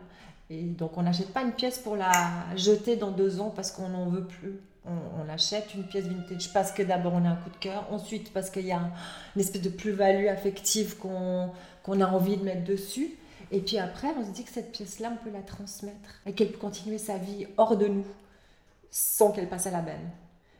Et 0.50 0.62
donc 0.62 0.98
on 0.98 1.02
n'achète 1.02 1.32
pas 1.32 1.42
une 1.42 1.52
pièce 1.52 1.78
pour 1.78 1.94
la 1.94 2.12
jeter 2.56 2.96
dans 2.96 3.12
deux 3.12 3.40
ans 3.40 3.50
parce 3.54 3.70
qu'on 3.70 3.90
n'en 3.90 4.08
veut 4.08 4.26
plus. 4.26 4.58
On, 4.86 5.28
achète 5.28 5.74
une 5.74 5.82
pièce 5.82 6.06
vintage 6.06 6.52
parce 6.52 6.70
que 6.72 6.82
d'abord 6.82 7.12
on 7.12 7.24
a 7.24 7.28
un 7.28 7.36
coup 7.36 7.50
de 7.50 7.56
cœur, 7.56 7.86
ensuite 7.90 8.32
parce 8.32 8.48
qu'il 8.48 8.64
y 8.64 8.72
a 8.72 8.80
une 9.34 9.42
espèce 9.42 9.60
de 9.60 9.68
plus-value 9.68 10.28
affective 10.28 10.96
qu'on 10.96 11.50
a 12.00 12.06
envie 12.06 12.36
de 12.36 12.44
mettre 12.44 12.64
dessus. 12.64 13.10
Et 13.50 13.60
puis 13.60 13.78
après, 13.78 14.08
on 14.18 14.24
se 14.24 14.30
dit 14.30 14.44
que 14.44 14.50
cette 14.50 14.72
pièce-là, 14.72 15.12
on 15.12 15.22
peut 15.22 15.30
la 15.30 15.42
transmettre 15.42 16.20
et 16.24 16.32
qu'elle 16.32 16.52
peut 16.52 16.58
continuer 16.58 16.98
sa 16.98 17.18
vie 17.18 17.46
hors 17.56 17.76
de 17.76 17.86
nous 17.86 18.06
sans 18.90 19.32
qu'elle 19.32 19.48
passe 19.48 19.66
à 19.66 19.70
la 19.70 19.82
benne. 19.82 20.10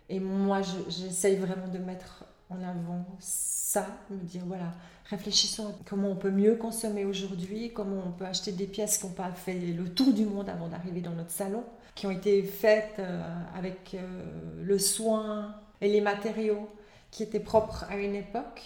Et 0.09 0.21
moi, 0.21 0.61
j'essaye 0.89 1.37
vraiment 1.37 1.69
de 1.69 1.79
mettre 1.79 2.25
en 2.51 2.63
avant 2.63 3.05
ça, 3.19 3.87
me 4.11 4.19
dire 4.19 4.43
voilà, 4.47 4.73
réfléchissons 5.11 5.69
à 5.69 5.73
comment 5.89 6.09
on 6.09 6.17
peut 6.17 6.31
mieux 6.31 6.57
consommer 6.57 7.05
aujourd'hui, 7.05 7.73
comment 7.73 8.03
on 8.07 8.13
peut 8.13 8.27
acheter 8.27 8.53
des 8.53 8.67
pièces 8.67 8.99
qui 8.99 9.07
n'ont 9.07 9.13
pas 9.13 9.33
fait 9.33 9.55
le 9.55 9.89
tour 9.89 10.13
du 10.13 10.25
monde 10.25 10.49
avant 10.49 10.69
d'arriver 10.69 11.01
dans 11.01 11.13
notre 11.13 11.33
salon, 11.33 11.65
qui 11.97 12.07
ont 12.07 12.11
été 12.11 12.43
faites 12.43 12.99
euh, 12.99 13.23
avec 13.57 13.95
euh, 13.95 14.63
le 14.63 14.79
soin 14.79 15.57
et 15.81 15.89
les 15.89 16.03
matériaux 16.03 16.69
qui 17.11 17.23
étaient 17.23 17.41
propres 17.41 17.87
à 17.89 17.97
une 17.97 18.15
époque 18.15 18.63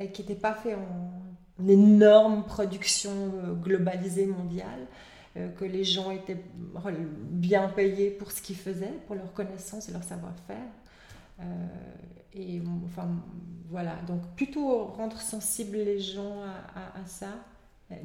et 0.00 0.10
qui 0.10 0.22
n'étaient 0.22 0.34
pas 0.34 0.54
faits 0.54 0.76
en 0.76 1.68
énorme 1.68 2.44
production 2.44 3.12
euh, 3.12 3.54
globalisée 3.54 4.26
mondiale, 4.26 4.86
que 5.58 5.64
les 5.64 5.82
gens 5.82 6.12
étaient 6.12 6.40
bien 7.02 7.68
payés 7.68 8.10
pour 8.10 8.30
ce 8.30 8.40
qu'ils 8.40 8.54
faisaient, 8.54 8.94
pour 9.08 9.16
leur 9.16 9.32
connaissance 9.32 9.88
et 9.88 9.92
leur 9.92 10.04
savoir-faire. 10.04 10.68
Et 12.32 12.62
enfin, 12.84 13.08
voilà, 13.68 13.96
donc 14.06 14.20
plutôt 14.36 14.84
rendre 14.84 15.20
sensibles 15.20 15.78
les 15.78 15.98
gens 15.98 16.36
à, 16.76 17.04
ça, 17.06 17.30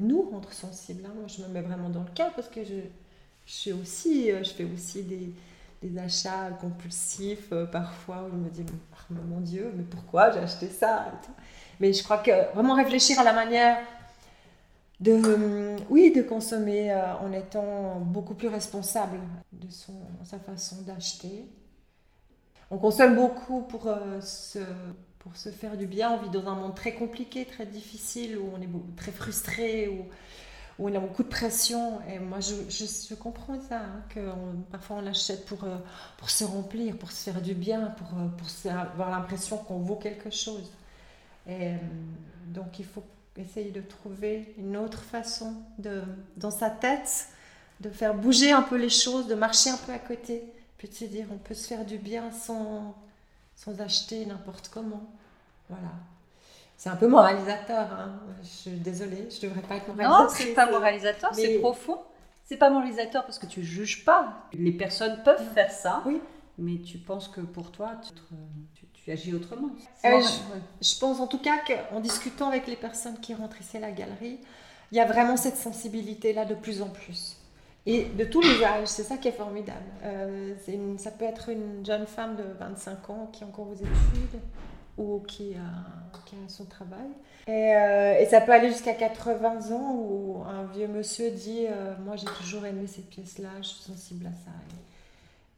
nous 0.00 0.22
rendre 0.22 0.52
sensibles. 0.52 1.04
Hein. 1.06 1.12
Moi, 1.14 1.28
je 1.28 1.40
me 1.42 1.46
mets 1.46 1.60
vraiment 1.60 1.88
dans 1.88 2.02
le 2.02 2.10
cas 2.10 2.32
parce 2.34 2.48
que 2.48 2.64
je, 2.64 2.80
je, 3.50 3.72
aussi, 3.72 4.30
euh, 4.30 4.42
je 4.44 4.50
fais 4.50 4.64
aussi 4.64 5.02
des, 5.02 5.32
achats 5.98 6.50
compulsifs 6.60 7.52
euh, 7.52 7.66
parfois 7.66 8.24
où 8.24 8.30
je 8.30 8.36
me 8.36 8.50
dis, 8.50 8.64
oh, 8.68 9.14
mon 9.28 9.40
Dieu, 9.40 9.72
mais 9.74 9.82
pourquoi 9.82 10.30
j'ai 10.30 10.40
acheté 10.40 10.68
ça 10.68 11.10
Mais 11.80 11.92
je 11.92 12.02
crois 12.04 12.18
que 12.18 12.52
vraiment 12.54 12.74
réfléchir 12.74 13.18
à 13.18 13.24
la 13.24 13.32
manière 13.32 13.78
de, 15.00 15.76
oui, 15.88 16.12
de 16.12 16.22
consommer 16.22 16.92
euh, 16.92 17.14
en 17.16 17.32
étant 17.32 18.00
beaucoup 18.00 18.34
plus 18.34 18.48
responsable 18.48 19.18
de 19.52 19.70
son, 19.70 19.94
sa 20.22 20.38
façon 20.38 20.82
d'acheter 20.82 21.46
on 22.70 22.78
consomme 22.78 23.16
beaucoup 23.16 23.62
pour, 23.62 23.88
euh, 23.88 24.20
se, 24.20 24.60
pour 25.18 25.36
se 25.36 25.48
faire 25.48 25.76
du 25.76 25.86
bien. 25.86 26.12
On 26.12 26.22
vit 26.22 26.30
dans 26.30 26.48
un 26.48 26.54
monde 26.54 26.74
très 26.74 26.94
compliqué, 26.94 27.44
très 27.44 27.66
difficile, 27.66 28.38
où 28.38 28.48
on 28.54 28.60
est 28.60 28.68
très 28.96 29.10
frustré, 29.10 29.88
où, 29.88 30.06
où 30.80 30.88
on 30.88 30.94
a 30.94 30.98
beaucoup 30.98 31.22
de 31.22 31.28
pression. 31.28 32.00
Et 32.08 32.18
moi, 32.18 32.38
je, 32.40 33.14
comprends 33.14 33.60
ça, 33.60 33.78
hein, 33.78 34.02
que 34.08 34.20
parfois 34.72 34.96
on 34.96 35.06
achète 35.06 35.46
pour, 35.46 35.62
euh, 35.62 35.76
pour 36.18 36.30
se 36.30 36.42
remplir, 36.42 36.96
pour 36.96 37.12
se 37.12 37.30
faire 37.30 37.40
du 37.40 37.54
bien, 37.54 37.94
pour, 37.98 38.08
euh, 38.18 38.26
pour 38.36 38.72
avoir 38.72 39.10
l'impression 39.10 39.58
qu'on 39.58 39.78
vaut 39.78 39.96
quelque 39.96 40.30
chose. 40.30 40.72
Et 41.48 41.74
donc, 42.48 42.78
il 42.78 42.84
faut 42.84 43.04
essayer 43.36 43.70
de 43.70 43.80
trouver 43.80 44.54
une 44.58 44.76
autre 44.76 45.02
façon 45.02 45.54
de, 45.78 46.02
dans 46.36 46.50
sa 46.50 46.70
tête, 46.70 47.28
de 47.80 47.90
faire 47.90 48.14
bouger 48.14 48.50
un 48.50 48.62
peu 48.62 48.76
les 48.76 48.90
choses, 48.90 49.28
de 49.28 49.34
marcher 49.34 49.70
un 49.70 49.76
peu 49.76 49.92
à 49.92 49.98
côté 49.98 50.42
puis 50.80 50.88
de 50.88 50.94
se 50.94 51.04
dire, 51.04 51.26
on 51.30 51.36
peut 51.36 51.52
se 51.52 51.66
faire 51.66 51.84
du 51.84 51.98
bien 51.98 52.30
sans, 52.32 52.96
sans 53.54 53.82
acheter 53.82 54.24
n'importe 54.24 54.70
comment. 54.70 55.12
Voilà. 55.68 55.90
C'est 56.80 56.88
un 56.88 56.96
peu 56.96 57.08
moralisateur, 57.08 57.92
hein. 57.92 58.10
je 58.42 58.48
suis 58.48 58.70
désolée, 58.70 59.28
je 59.28 59.46
devrais 59.46 59.60
pas 59.60 59.76
être 59.76 59.88
moralisateur. 59.88 60.22
Non, 60.22 60.28
c'est 60.30 60.54
pas 60.54 60.70
moralisateur, 60.70 61.34
c'est 61.34 61.58
profond. 61.58 61.98
C'est 62.46 62.56
pas 62.56 62.70
moralisateur 62.70 63.26
parce 63.26 63.38
que 63.38 63.44
tu 63.44 63.62
juges 63.62 64.02
pas. 64.02 64.48
Les 64.54 64.72
personnes 64.72 65.22
peuvent 65.22 65.46
faire 65.52 65.70
ça, 65.70 66.02
oui. 66.06 66.22
mais 66.56 66.78
tu 66.78 66.96
penses 66.96 67.28
que 67.28 67.42
pour 67.42 67.70
toi, 67.70 68.00
tu, 68.74 68.86
tu, 68.94 69.10
agis 69.10 69.34
autrement. 69.34 69.68
Euh, 70.06 70.22
je, 70.22 70.88
je, 70.88 70.98
pense 70.98 71.20
en 71.20 71.26
tout 71.26 71.36
cas 71.36 71.58
qu'en 71.58 72.00
discutant 72.00 72.48
avec 72.48 72.66
les 72.66 72.76
personnes 72.76 73.20
qui 73.20 73.34
rentrent 73.34 73.60
ici 73.60 73.76
à 73.76 73.80
la 73.80 73.92
galerie, 73.92 74.38
il 74.90 74.96
y 74.96 75.00
a 75.00 75.04
vraiment 75.04 75.36
cette 75.36 75.58
sensibilité-là 75.58 76.46
de 76.46 76.54
plus 76.54 76.80
en 76.80 76.88
plus. 76.88 77.36
Et 77.84 78.04
de 78.04 78.24
tous 78.24 78.40
les 78.40 78.64
âges, 78.64 78.88
c'est 78.88 79.02
ça 79.02 79.18
qui 79.18 79.28
est 79.28 79.32
formidable. 79.32 79.84
Euh, 80.04 80.54
une, 80.66 80.98
ça 80.98 81.10
peut 81.10 81.26
être 81.26 81.50
une 81.50 81.84
jeune 81.84 82.06
femme 82.06 82.36
de 82.36 82.44
25 82.58 83.10
ans 83.10 83.28
qui 83.30 83.42
est 83.42 83.46
encore 83.46 83.68
aux 83.68 83.74
études 83.74 84.40
ou 85.00 85.20
qui 85.20 85.54
a, 85.54 86.20
qui 86.26 86.36
a 86.36 86.48
son 86.48 86.66
travail. 86.66 87.08
Et, 87.46 87.74
euh, 87.74 88.20
et, 88.20 88.26
ça 88.26 88.40
peut 88.40 88.52
aller 88.52 88.68
jusqu'à 88.68 88.92
80 88.92 89.72
ans 89.72 89.94
où 89.94 90.42
un 90.46 90.64
vieux 90.66 90.86
monsieur 90.86 91.30
dit 91.30 91.66
euh, 91.66 91.94
Moi 92.04 92.16
j'ai 92.16 92.26
toujours 92.26 92.66
aimé 92.66 92.86
ces 92.86 93.02
pièces-là, 93.02 93.48
je 93.62 93.68
suis 93.68 93.82
sensible 93.82 94.26
à 94.26 94.32
ça. 94.32 94.52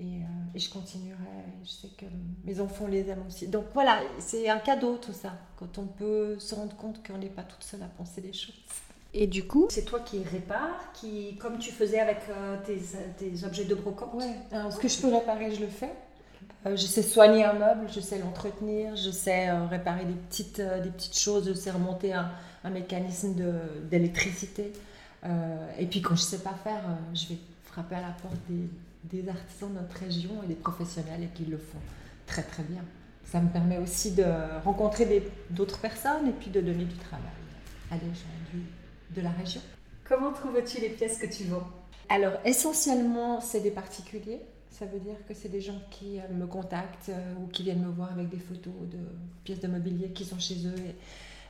Et, 0.01 0.23
et, 0.55 0.59
je 0.59 0.71
continuerai. 0.71 1.19
Je 1.65 1.71
sais 1.71 1.89
que 1.99 2.07
mes 2.45 2.61
enfants 2.61 2.87
les 2.87 3.09
aiment 3.09 3.25
aussi. 3.27 3.49
Donc 3.49 3.65
voilà, 3.75 4.01
c'est 4.21 4.49
un 4.49 4.59
cadeau 4.59 4.97
tout 4.97 5.13
ça, 5.13 5.33
quand 5.57 5.79
on 5.79 5.87
peut 5.87 6.39
se 6.39 6.55
rendre 6.55 6.77
compte 6.77 7.07
qu'on 7.07 7.19
n'est 7.19 7.27
pas 7.27 7.43
toute 7.43 7.63
seule 7.63 7.83
à 7.83 7.87
penser 7.87 8.21
les 8.21 8.33
choses. 8.33 8.55
Et 9.15 9.27
du 9.27 9.47
coup, 9.47 9.67
c'est 9.69 9.85
toi 9.85 10.01
qui 10.01 10.23
répares, 10.23 10.93
qui, 10.95 11.37
comme 11.37 11.59
tu 11.59 11.71
faisais 11.71 12.01
avec 12.01 12.21
euh, 12.31 12.57
tes, 12.65 12.81
tes, 13.19 13.45
objets 13.45 13.65
de 13.65 13.75
brocante? 13.75 14.11
Oui, 14.15 14.25
ce 14.71 14.79
que 14.79 14.89
je 14.89 14.99
peux 15.03 15.15
réparer, 15.15 15.55
je 15.55 15.61
le 15.61 15.67
fais. 15.67 15.91
Euh, 16.66 16.76
je 16.76 16.87
sais 16.87 17.02
soigner 17.02 17.45
un 17.45 17.54
meuble, 17.54 17.88
je 17.92 18.00
sais 18.00 18.19
l'entretenir, 18.19 18.95
je 18.97 19.11
sais 19.11 19.49
euh, 19.49 19.66
réparer 19.66 20.04
des 20.04 20.14
petites, 20.14 20.61
des 20.61 20.90
petites 20.90 21.19
choses, 21.19 21.49
je 21.49 21.54
sais 21.54 21.71
remonter 21.71 22.12
un, 22.12 22.31
un 22.64 22.71
mécanisme 22.71 23.35
d'électricité. 23.90 24.73
et 25.78 25.87
puis 25.87 26.00
quand 26.02 26.14
je 26.14 26.23
ne 26.23 26.26
sais 26.26 26.38
pas 26.38 26.54
faire, 26.62 26.83
je 27.14 27.28
vais 27.28 27.38
frapper 27.64 27.97
à 27.97 28.00
la 28.00 28.14
porte 28.21 28.37
des, 28.49 28.69
des 29.04 29.28
artisans 29.28 29.71
de 29.71 29.81
notre 29.81 29.97
région 29.97 30.31
et 30.45 30.47
des 30.47 30.54
professionnels 30.54 31.23
et 31.25 31.28
qui 31.28 31.45
le 31.45 31.59
font 31.59 31.78
très 32.26 32.42
très 32.42 32.62
bien. 32.62 32.83
Ça 33.25 33.40
me 33.40 33.49
permet 33.49 33.78
aussi 33.78 34.12
de 34.12 34.25
rencontrer 34.64 35.31
d'autres 35.50 35.78
personnes 35.81 36.28
et 36.28 36.33
puis 36.33 36.50
de 36.50 36.61
donner 36.61 36.85
du 36.85 36.97
travail 36.97 37.25
à 37.90 37.97
des 37.97 38.07
gens 38.07 38.62
de 39.14 39.21
la 39.21 39.31
région. 39.31 39.61
Comment 40.09 40.33
trouves-tu 40.33 40.81
les 40.81 40.90
pièces 40.90 41.19
que 41.19 41.26
tu 41.26 41.45
vends? 41.45 41.69
Alors 42.09 42.35
essentiellement 42.45 43.40
c'est 43.40 43.61
des 43.61 43.71
particuliers. 43.71 44.40
Ça 44.73 44.87
veut 44.87 45.00
dire 45.00 45.17
que 45.29 45.35
c'est 45.35 45.50
des 45.50 45.61
gens 45.61 45.79
qui 45.91 46.19
euh, 46.19 46.23
me 46.33 46.47
contactent 46.47 47.11
euh, 47.11 47.35
ou 47.43 47.47
qui 47.49 47.62
viennent 47.62 47.85
me 47.85 47.91
voir 47.91 48.11
avec 48.12 48.31
des 48.31 48.38
photos 48.38 48.73
de 48.91 48.99
pièces 49.45 49.61
de 49.61 49.69
mobilier 49.69 50.09
qui 50.09 50.25
sont 50.25 50.38
chez 50.38 50.67
eux. 50.67 50.79
Et 50.79 50.95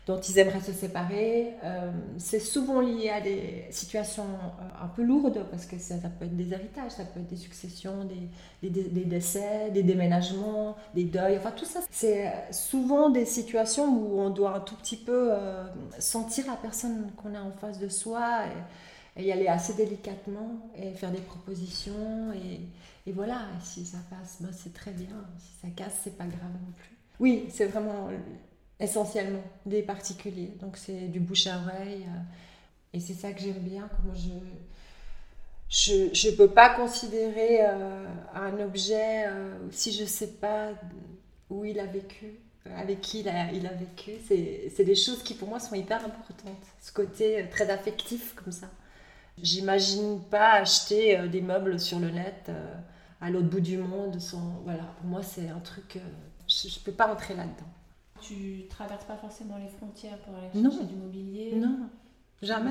dont 0.05 0.19
ils 0.19 0.37
aimeraient 0.37 0.61
se 0.61 0.73
séparer. 0.73 1.55
Euh, 1.63 1.93
c'est 2.19 2.41
souvent 2.41 2.81
lié 2.81 3.09
à 3.11 3.21
des 3.21 3.67
situations 3.71 4.27
un 4.83 4.89
peu 4.89 5.05
lourdes 5.05 5.47
parce 5.49 5.65
que 5.65 5.79
ça, 5.79 5.95
peut 6.19 6.25
être 6.25 6.37
des 6.37 6.53
héritages, 6.53 6.91
ça 6.91 7.05
peut 7.05 7.21
être 7.21 7.29
des 7.29 7.37
successions, 7.37 8.05
des, 8.61 8.69
décès, 8.71 9.71
des 9.71 9.85
déménagements, 9.85 10.75
des 10.93 11.05
deuils, 11.05 11.37
enfin 11.37 11.53
tout 11.53 11.67
ça. 11.67 11.79
C'est 11.89 12.33
souvent 12.51 13.11
des 13.11 13.25
situations 13.25 13.97
où 13.97 14.21
on 14.21 14.31
doit 14.31 14.57
un 14.57 14.61
tout 14.61 14.75
petit 14.75 14.97
peu 14.97 15.31
sentir 16.01 16.49
la 16.49 16.57
personne 16.57 17.13
qu'on 17.17 17.37
a 17.37 17.41
en 17.41 17.53
face 17.53 17.79
de 17.79 17.89
soi 17.89 18.47
y 19.17 19.31
aller 19.31 19.47
assez 19.47 19.75
délicatement 19.75 20.71
et 20.77 20.93
faire 20.93 21.11
des 21.11 21.21
propositions 21.21 22.33
et, 22.33 22.61
et 23.07 23.13
voilà, 23.13 23.47
si 23.63 23.85
ça 23.85 23.99
passe, 24.09 24.39
ben 24.41 24.51
c'est 24.53 24.73
très 24.73 24.93
bien. 24.93 25.27
Si 25.39 25.61
ça 25.61 25.69
casse, 25.75 26.01
c'est 26.05 26.17
pas 26.17 26.25
grave 26.25 26.53
non 26.53 26.73
plus. 26.77 26.97
Oui, 27.21 27.47
c'est 27.51 27.67
vraiment 27.67 28.09
essentiellement 28.79 29.43
des 29.67 29.83
particuliers. 29.83 30.53
Donc 30.61 30.77
c'est 30.77 31.09
du 31.09 31.21
bouche 31.21 31.47
à 31.47 31.59
oreille. 31.59 32.05
Euh, 32.09 32.95
et 32.95 33.01
c'est 33.01 33.15
ça 33.15 33.33
que 33.33 33.41
j'aime 33.41 33.59
bien, 33.59 33.89
comment 33.97 34.15
je 34.15 34.31
je 35.71 36.29
ne 36.29 36.37
peux 36.37 36.51
pas 36.51 36.69
considérer 36.75 37.61
euh, 37.63 38.05
un 38.35 38.61
objet 38.61 39.27
euh, 39.27 39.57
si 39.71 39.91
je 39.91 40.03
ne 40.03 40.07
sais 40.07 40.33
pas 40.33 40.73
où 41.49 41.65
il 41.65 41.81
a 41.81 41.87
vécu, 41.87 42.35
avec 42.77 43.01
qui 43.01 43.21
il 43.21 43.29
a, 43.31 43.51
il 43.53 43.67
a 43.67 43.73
vécu. 43.73 44.13
C'est 44.29 44.85
des 44.85 44.95
choses 44.95 45.23
qui 45.23 45.33
pour 45.33 45.49
moi 45.49 45.59
sont 45.61 45.75
hyper 45.75 46.05
importantes. 46.05 46.63
Ce 46.79 46.93
côté 46.93 47.47
très 47.51 47.71
affectif 47.71 48.35
comme 48.35 48.53
ça. 48.53 48.69
J'imagine 49.41 50.21
pas 50.31 50.55
acheter 50.55 51.29
des 51.29 51.41
meubles 51.41 51.79
sur 51.81 51.99
le 51.99 52.11
net 52.11 52.51
à 53.21 53.31
l'autre 53.31 53.49
bout 53.49 53.61
du 53.61 53.79
monde. 53.79 54.21
Sans, 54.21 54.61
voilà, 54.65 54.85
pour 54.99 55.07
moi 55.07 55.23
c'est 55.23 55.49
un 55.49 55.61
truc, 55.61 55.99
je 56.49 56.69
ne 56.69 56.85
peux 56.85 56.93
pas 56.93 57.13
entrer 57.13 57.35
là-dedans. 57.35 57.69
Tu 58.23 58.67
traverses 58.69 59.05
pas 59.05 59.17
forcément 59.17 59.57
les 59.59 59.69
frontières 59.69 60.17
pour 60.19 60.35
aller 60.37 60.49
chercher 60.53 60.87
du 60.87 60.95
mobilier 60.95 61.53
Non, 61.57 61.77
jamais. 62.41 62.71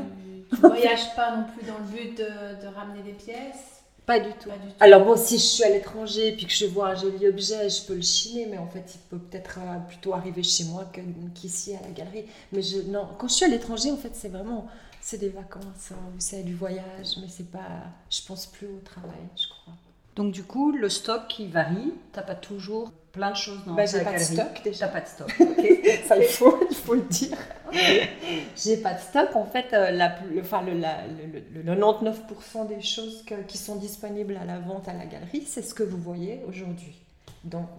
Tu, 0.49 0.55
ne 0.55 0.61
voyages 0.67 1.13
pas 1.15 1.35
non 1.35 1.43
plus 1.43 1.67
dans 1.67 1.77
le 1.77 1.83
but 1.83 2.17
de, 2.17 2.67
ramener 2.73 3.03
des 3.03 3.13
pièces? 3.13 3.83
Pas 4.05 4.19
du, 4.19 4.31
tout. 4.31 4.49
Alors 4.79 5.05
bon, 5.05 5.15
si 5.15 5.37
je 5.37 5.43
suis 5.43 5.63
à 5.63 5.69
l'étranger 5.69 6.29
et 6.29 6.37
que 6.37 6.51
je 6.51 6.65
vois 6.65 6.89
un 6.89 6.95
joli 6.95 7.27
objet, 7.27 7.69
je 7.69 7.85
peux 7.85 7.95
le 7.95 8.01
chiner, 8.01 8.47
mais 8.47 8.57
en 8.57 8.67
fait, 8.67 8.95
il 8.95 8.99
peut 9.09 9.19
peut-être 9.19 9.59
euh, 9.59 9.77
plutôt 9.87 10.13
arriver 10.13 10.41
chez 10.41 10.63
moi 10.63 10.89
qu'ici 11.35 11.75
à 11.75 11.81
la 11.81 11.91
galerie. 11.91 12.25
Mais 12.51 12.63
je, 12.63 12.79
non, 12.89 13.07
quand 13.19 13.27
je 13.27 13.33
suis 13.33 13.45
à 13.45 13.47
l'étranger, 13.47 13.91
en 13.91 13.97
fait, 13.97 14.15
c'est 14.15 14.29
vraiment, 14.29 14.67
c'est 15.01 15.17
des 15.17 15.29
vacances, 15.29 15.91
hein, 15.91 16.13
c'est 16.19 16.43
du 16.43 16.55
voyage, 16.55 17.17
mais 17.19 17.27
c'est 17.27 17.51
pas, 17.51 17.83
je 18.09 18.21
pense 18.25 18.45
plus 18.45 18.67
au 18.67 18.79
travail, 18.83 19.27
je 19.35 19.47
crois. 19.49 19.73
Donc 20.15 20.33
du 20.33 20.43
coup, 20.43 20.71
le 20.71 20.89
stock 20.89 21.39
il 21.39 21.49
varie. 21.49 21.93
T'as 22.11 22.21
pas 22.21 22.35
toujours 22.35 22.91
plein 23.11 23.31
de 23.31 23.35
choses 23.35 23.59
dans 23.65 23.73
bah, 23.73 23.85
ta 23.85 23.97
j'ai 23.97 24.03
pas 24.03 24.13
de 24.13 24.23
stock 24.23 24.63
déjà. 24.63 24.87
T'as 24.87 24.93
pas 24.93 25.01
de 25.01 25.07
stock. 25.07 25.33
Ça 26.07 26.17
il 26.17 26.25
faut, 26.25 26.59
il 26.69 26.75
faut 26.75 26.95
le 26.95 27.01
dire. 27.01 27.37
j'ai 28.55 28.77
pas 28.77 28.93
de 28.93 28.99
stock. 28.99 29.35
En 29.35 29.45
fait, 29.45 29.73
euh, 29.73 29.91
la, 29.91 30.19
le, 30.29 30.41
enfin, 30.41 30.61
le, 30.61 30.73
le, 30.73 31.73
99% 31.73 32.67
des 32.67 32.81
choses 32.81 33.23
qui 33.47 33.57
sont 33.57 33.77
disponibles 33.77 34.37
à 34.37 34.45
la 34.45 34.59
vente 34.59 34.87
à 34.87 34.93
la 34.93 35.05
galerie, 35.05 35.43
c'est 35.47 35.61
ce 35.61 35.73
que 35.73 35.83
vous 35.83 35.97
voyez 35.97 36.41
aujourd'hui 36.47 36.95
dans, 37.43 37.69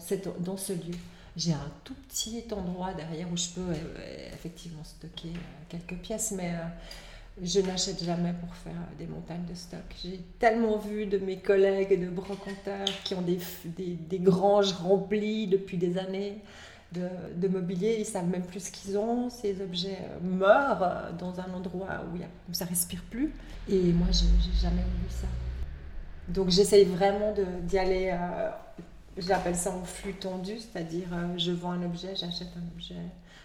dans 0.40 0.56
ce 0.56 0.72
lieu. 0.72 0.96
J'ai 1.36 1.52
un 1.52 1.70
tout 1.84 1.94
petit 2.08 2.44
endroit 2.52 2.92
derrière 2.92 3.26
où 3.32 3.36
je 3.36 3.48
peux 3.48 3.60
euh, 3.60 4.28
effectivement 4.34 4.84
stocker 4.84 5.28
euh, 5.28 5.64
quelques 5.68 5.98
pièces, 6.00 6.32
mais 6.32 6.52
je 7.40 7.60
n'achète 7.60 8.04
jamais 8.04 8.34
pour 8.34 8.54
faire 8.54 8.72
des 8.98 9.06
montagnes 9.06 9.44
de 9.48 9.54
stock. 9.54 9.80
J'ai 10.02 10.20
tellement 10.38 10.76
vu 10.76 11.06
de 11.06 11.18
mes 11.18 11.38
collègues 11.38 11.98
de 11.98 12.10
brocanteurs 12.10 12.88
qui 13.04 13.14
ont 13.14 13.22
des, 13.22 13.38
des, 13.64 14.18
granges 14.18 14.72
remplies 14.74 15.46
depuis 15.46 15.78
des 15.78 15.96
années 15.96 16.38
de, 16.92 17.08
de, 17.36 17.48
mobilier, 17.48 17.96
ils 17.98 18.04
savent 18.04 18.28
même 18.28 18.44
plus 18.44 18.60
ce 18.60 18.70
qu'ils 18.70 18.98
ont, 18.98 19.30
ces 19.30 19.62
objets 19.62 19.98
euh, 20.02 20.18
meurent 20.20 20.82
euh, 20.82 21.12
dans 21.18 21.40
un 21.40 21.50
endroit 21.54 22.04
où, 22.12 22.18
où 22.18 22.52
ça 22.52 22.66
respire 22.66 23.02
plus. 23.10 23.32
Et 23.66 23.80
moi, 23.92 24.08
je 24.10 24.24
n'ai 24.24 24.60
jamais 24.60 24.82
vu 24.82 25.08
ça. 25.08 25.26
Donc 26.28 26.50
j'essaye 26.50 26.84
vraiment 26.84 27.34
d'y 27.62 27.78
aller, 27.78 28.10
euh, 28.12 28.50
j'appelle 29.16 29.56
ça 29.56 29.72
en 29.72 29.82
flux 29.84 30.14
tendu, 30.14 30.58
c'est-à-dire 30.58 31.08
je 31.36 31.50
vends 31.50 31.72
un 31.72 31.82
objet, 31.82 32.14
j'achète 32.14 32.48
un 32.56 32.74
objet. 32.74 32.94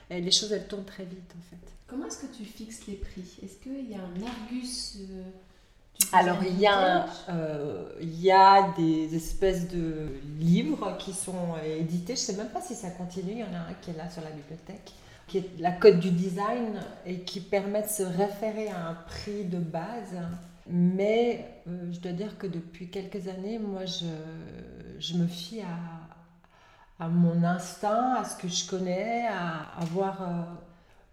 Et 0.10 0.22
les 0.22 0.32
choses, 0.32 0.52
elles 0.52 0.68
tournent 0.68 0.86
très 0.86 1.04
vite 1.04 1.34
en 1.38 1.42
fait. 1.50 1.72
Comment 1.88 2.06
est-ce 2.06 2.20
que 2.20 2.36
tu 2.36 2.44
fixes 2.44 2.86
les 2.88 2.96
prix? 2.96 3.24
Est-ce 3.44 3.58
qu'il 3.58 3.90
y 3.90 3.96
a 3.96 4.00
un 4.00 4.28
Argus 4.28 4.98
euh, 5.00 5.24
Alors, 6.12 6.44
il 6.44 6.60
y, 6.60 6.68
a, 6.68 7.08
euh, 7.30 7.90
il 8.02 8.20
y 8.22 8.32
a 8.32 8.74
des 8.78 9.16
espèces 9.16 9.70
de 9.70 10.08
livres 10.38 10.98
qui 11.00 11.14
sont 11.14 11.56
édités. 11.66 12.16
Je 12.16 12.22
ne 12.22 12.26
sais 12.26 12.36
même 12.36 12.50
pas 12.50 12.62
si 12.62 12.76
ça 12.76 12.90
continue. 12.92 13.32
Il 13.32 13.40
y 13.40 13.44
en 13.44 13.54
a 13.54 13.70
un 13.70 13.74
qui 13.82 13.92
est 13.92 13.98
là 13.98 14.10
sur 14.10 14.22
la 14.22 14.32
bibliothèque, 14.32 14.92
qui 15.28 15.38
est 15.38 15.50
la 15.60 15.72
code 15.72 16.00
du 16.00 16.12
design 16.12 16.80
et 17.06 17.22
qui 17.22 17.40
permet 17.40 17.84
de 17.84 17.88
se 17.88 18.04
référer 18.04 18.68
à 18.68 18.90
un 18.90 18.94
prix 18.94 19.46
de 19.46 19.60
base. 19.60 20.18
Mais 20.70 21.62
euh, 21.68 21.92
je 21.94 22.00
dois 22.00 22.12
dire 22.12 22.38
que 22.38 22.48
depuis 22.48 22.90
quelques 22.90 23.30
années, 23.30 23.60
moi, 23.60 23.86
je, 23.86 24.06
je 25.00 25.14
me 25.14 25.28
fie 25.28 25.62
à, 25.62 26.07
à 27.00 27.08
mon 27.08 27.44
instinct, 27.44 28.16
à 28.16 28.24
ce 28.24 28.38
que 28.38 28.48
je 28.48 28.68
connais, 28.68 29.28
à 29.28 29.80
avoir 29.82 30.22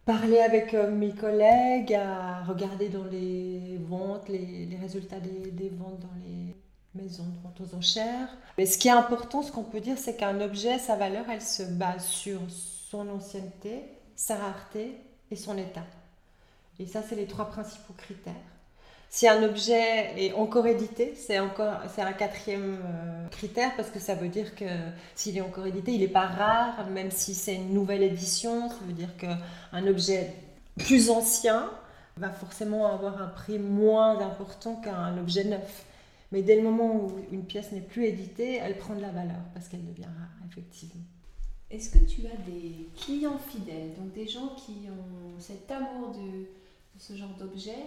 parler 0.04 0.40
avec 0.40 0.74
euh, 0.74 0.90
mes 0.90 1.12
collègues, 1.12 1.94
à 1.94 2.44
regarder 2.44 2.88
dans 2.88 3.04
les 3.04 3.78
ventes, 3.88 4.28
les, 4.28 4.66
les 4.66 4.76
résultats 4.76 5.20
des, 5.20 5.50
des, 5.50 5.70
ventes 5.70 6.00
dans 6.00 6.14
les 6.24 6.56
maisons 6.94 7.24
de 7.24 7.38
vente 7.42 7.60
aux 7.60 7.76
enchères. 7.76 8.28
Mais 8.58 8.66
ce 8.66 8.78
qui 8.78 8.88
est 8.88 8.92
important, 8.92 9.42
ce 9.42 9.50
qu'on 9.50 9.64
peut 9.64 9.80
dire, 9.80 9.98
c'est 9.98 10.16
qu'un 10.16 10.40
objet, 10.40 10.78
sa 10.78 10.96
valeur, 10.96 11.24
elle 11.30 11.42
se 11.42 11.62
base 11.62 12.04
sur 12.04 12.40
son 12.50 13.08
ancienneté, 13.08 13.82
sa 14.14 14.36
rareté 14.36 14.98
et 15.30 15.36
son 15.36 15.56
état. 15.56 15.86
Et 16.78 16.86
ça, 16.86 17.02
c'est 17.02 17.16
les 17.16 17.26
trois 17.26 17.46
principaux 17.46 17.94
critères. 17.96 18.34
Si 19.14 19.28
un 19.28 19.44
objet 19.44 20.12
est 20.20 20.32
encore 20.32 20.66
édité, 20.66 21.14
c'est 21.14 21.38
encore 21.38 21.82
c'est 21.94 22.02
un 22.02 22.12
quatrième 22.12 22.80
euh, 22.84 23.28
critère 23.28 23.76
parce 23.76 23.88
que 23.90 24.00
ça 24.00 24.16
veut 24.16 24.26
dire 24.26 24.56
que 24.56 24.64
s'il 25.14 25.38
est 25.38 25.40
encore 25.40 25.66
édité, 25.66 25.92
il 25.92 26.00
n'est 26.00 26.08
pas 26.08 26.26
rare, 26.26 26.84
même 26.90 27.12
si 27.12 27.32
c'est 27.32 27.54
une 27.54 27.72
nouvelle 27.72 28.02
édition. 28.02 28.68
Ça 28.68 28.74
veut 28.84 28.92
dire 28.92 29.16
qu'un 29.16 29.86
objet 29.86 30.34
plus 30.76 31.10
ancien 31.10 31.70
va 32.16 32.30
forcément 32.30 32.88
avoir 32.88 33.22
un 33.22 33.28
prix 33.28 33.60
moins 33.60 34.18
important 34.18 34.74
qu'un 34.74 35.16
objet 35.16 35.44
neuf. 35.44 35.86
Mais 36.32 36.42
dès 36.42 36.56
le 36.56 36.62
moment 36.62 36.96
où 36.96 37.12
une 37.30 37.44
pièce 37.44 37.70
n'est 37.70 37.82
plus 37.82 38.06
éditée, 38.06 38.56
elle 38.56 38.76
prend 38.78 38.96
de 38.96 39.00
la 39.00 39.12
valeur 39.12 39.44
parce 39.54 39.68
qu'elle 39.68 39.86
devient 39.86 40.06
rare, 40.06 40.48
effectivement. 40.50 41.04
Est-ce 41.70 41.88
que 41.88 42.04
tu 42.04 42.26
as 42.26 42.50
des 42.50 42.88
clients 42.96 43.38
fidèles, 43.38 43.94
donc 43.96 44.12
des 44.12 44.26
gens 44.26 44.56
qui 44.56 44.88
ont 44.90 45.38
cet 45.38 45.70
amour 45.70 46.10
de 46.16 46.48
ce 46.98 47.14
genre 47.14 47.36
d'objet 47.38 47.78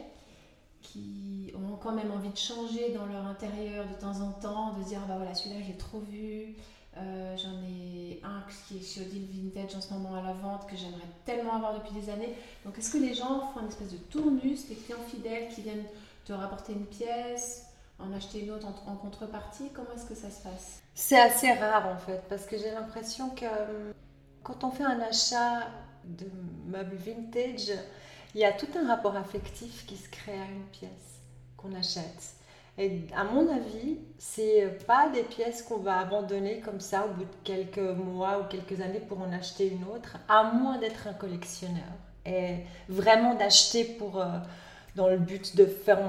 qui 0.92 1.52
ont 1.56 1.76
quand 1.76 1.92
même 1.92 2.12
envie 2.12 2.30
de 2.30 2.38
changer 2.38 2.94
dans 2.94 3.06
leur 3.06 3.26
intérieur 3.26 3.86
de 3.88 3.94
temps 4.00 4.22
en 4.22 4.32
temps, 4.32 4.74
de 4.74 4.84
dire 4.84 5.00
ah 5.04 5.08
bah 5.08 5.16
voilà 5.18 5.34
celui-là 5.34 5.62
j'ai 5.66 5.78
trop 5.78 6.00
vu, 6.00 6.56
euh, 6.98 7.38
j'en 7.38 7.62
ai 7.64 8.22
un 8.24 8.44
qui 8.68 8.78
est 8.78 8.82
chez 8.82 9.02
Odile 9.02 9.28
Vintage 9.32 9.76
en 9.76 9.82
ce 9.82 9.94
moment 9.94 10.16
à 10.16 10.22
la 10.22 10.34
vente 10.34 10.68
que 10.70 10.76
j'aimerais 10.76 11.10
tellement 11.26 11.56
avoir 11.56 11.74
depuis 11.76 11.94
des 11.94 12.10
années. 12.10 12.34
Donc 12.66 12.78
est-ce 12.78 12.92
que 12.94 12.98
les 12.98 13.14
gens 13.14 13.52
font 13.54 13.62
une 13.62 13.68
espèce 13.68 13.92
de 13.92 13.98
tournus, 13.98 14.68
des 14.68 14.76
clients 14.76 15.04
fidèles 15.08 15.50
qui 15.50 15.62
viennent 15.62 15.86
te 16.26 16.34
rapporter 16.34 16.74
une 16.74 16.86
pièce, 16.86 17.68
en 18.00 18.14
acheter 18.14 18.44
une 18.44 18.52
autre 18.52 18.68
en, 18.68 18.92
en 18.92 18.96
contrepartie? 18.96 19.70
Comment 19.74 19.92
est-ce 19.96 20.06
que 20.06 20.16
ça 20.16 20.30
se 20.30 20.42
passe? 20.42 20.82
C'est 20.94 21.20
assez 21.20 21.52
rare 21.52 21.88
en 21.88 21.98
fait 21.98 22.24
parce 22.30 22.46
que 22.46 22.58
j'ai 22.58 22.72
l'impression 22.72 23.30
que 23.32 23.46
hum, 23.46 23.94
quand 24.44 24.64
on 24.64 24.72
fait 24.72 24.86
un 24.86 25.02
achat 25.02 25.68
de 26.06 26.30
meubles 26.66 26.96
vintage, 26.96 27.72
il 28.36 28.42
y 28.42 28.46
a 28.46 28.52
tout 28.52 28.68
un 28.78 28.88
rapport 28.88 29.16
affectif 29.16 29.86
qui 29.86 29.98
se 29.98 30.10
crée 30.10 30.40
à 30.40 30.46
une 30.46 30.66
pièce 30.72 31.22
qu'on 31.56 31.74
achète. 31.76 32.36
Et 32.78 33.08
à 33.16 33.24
mon 33.24 33.50
avis, 33.50 33.98
c'est 34.20 34.86
pas 34.86 35.10
des 35.10 35.24
pièces 35.24 35.64
qu'on 35.64 35.78
va 35.78 35.98
abandonner 35.98 36.60
comme 36.60 36.80
ça 36.80 37.06
au 37.06 37.10
bout 37.10 37.24
de 37.24 37.36
quelques 37.44 37.80
mois 37.80 38.40
ou 38.40 38.44
quelques 38.44 38.82
années 38.82 39.00
pour 39.00 39.20
en 39.20 39.32
acheter 39.32 39.68
une 39.68 39.84
autre, 39.86 40.18
à 40.30 40.44
moins 40.52 40.78
d'être 40.78 41.08
un 41.08 41.14
collectionneur. 41.14 41.92
et 42.26 42.58
vraiment 42.90 43.34
d'acheter 43.36 43.84
pour 43.84 44.20
euh, 44.22 44.26
dans 44.96 45.08
le 45.08 45.18
but 45.18 45.56
de 45.56 45.66
faire 45.66 46.00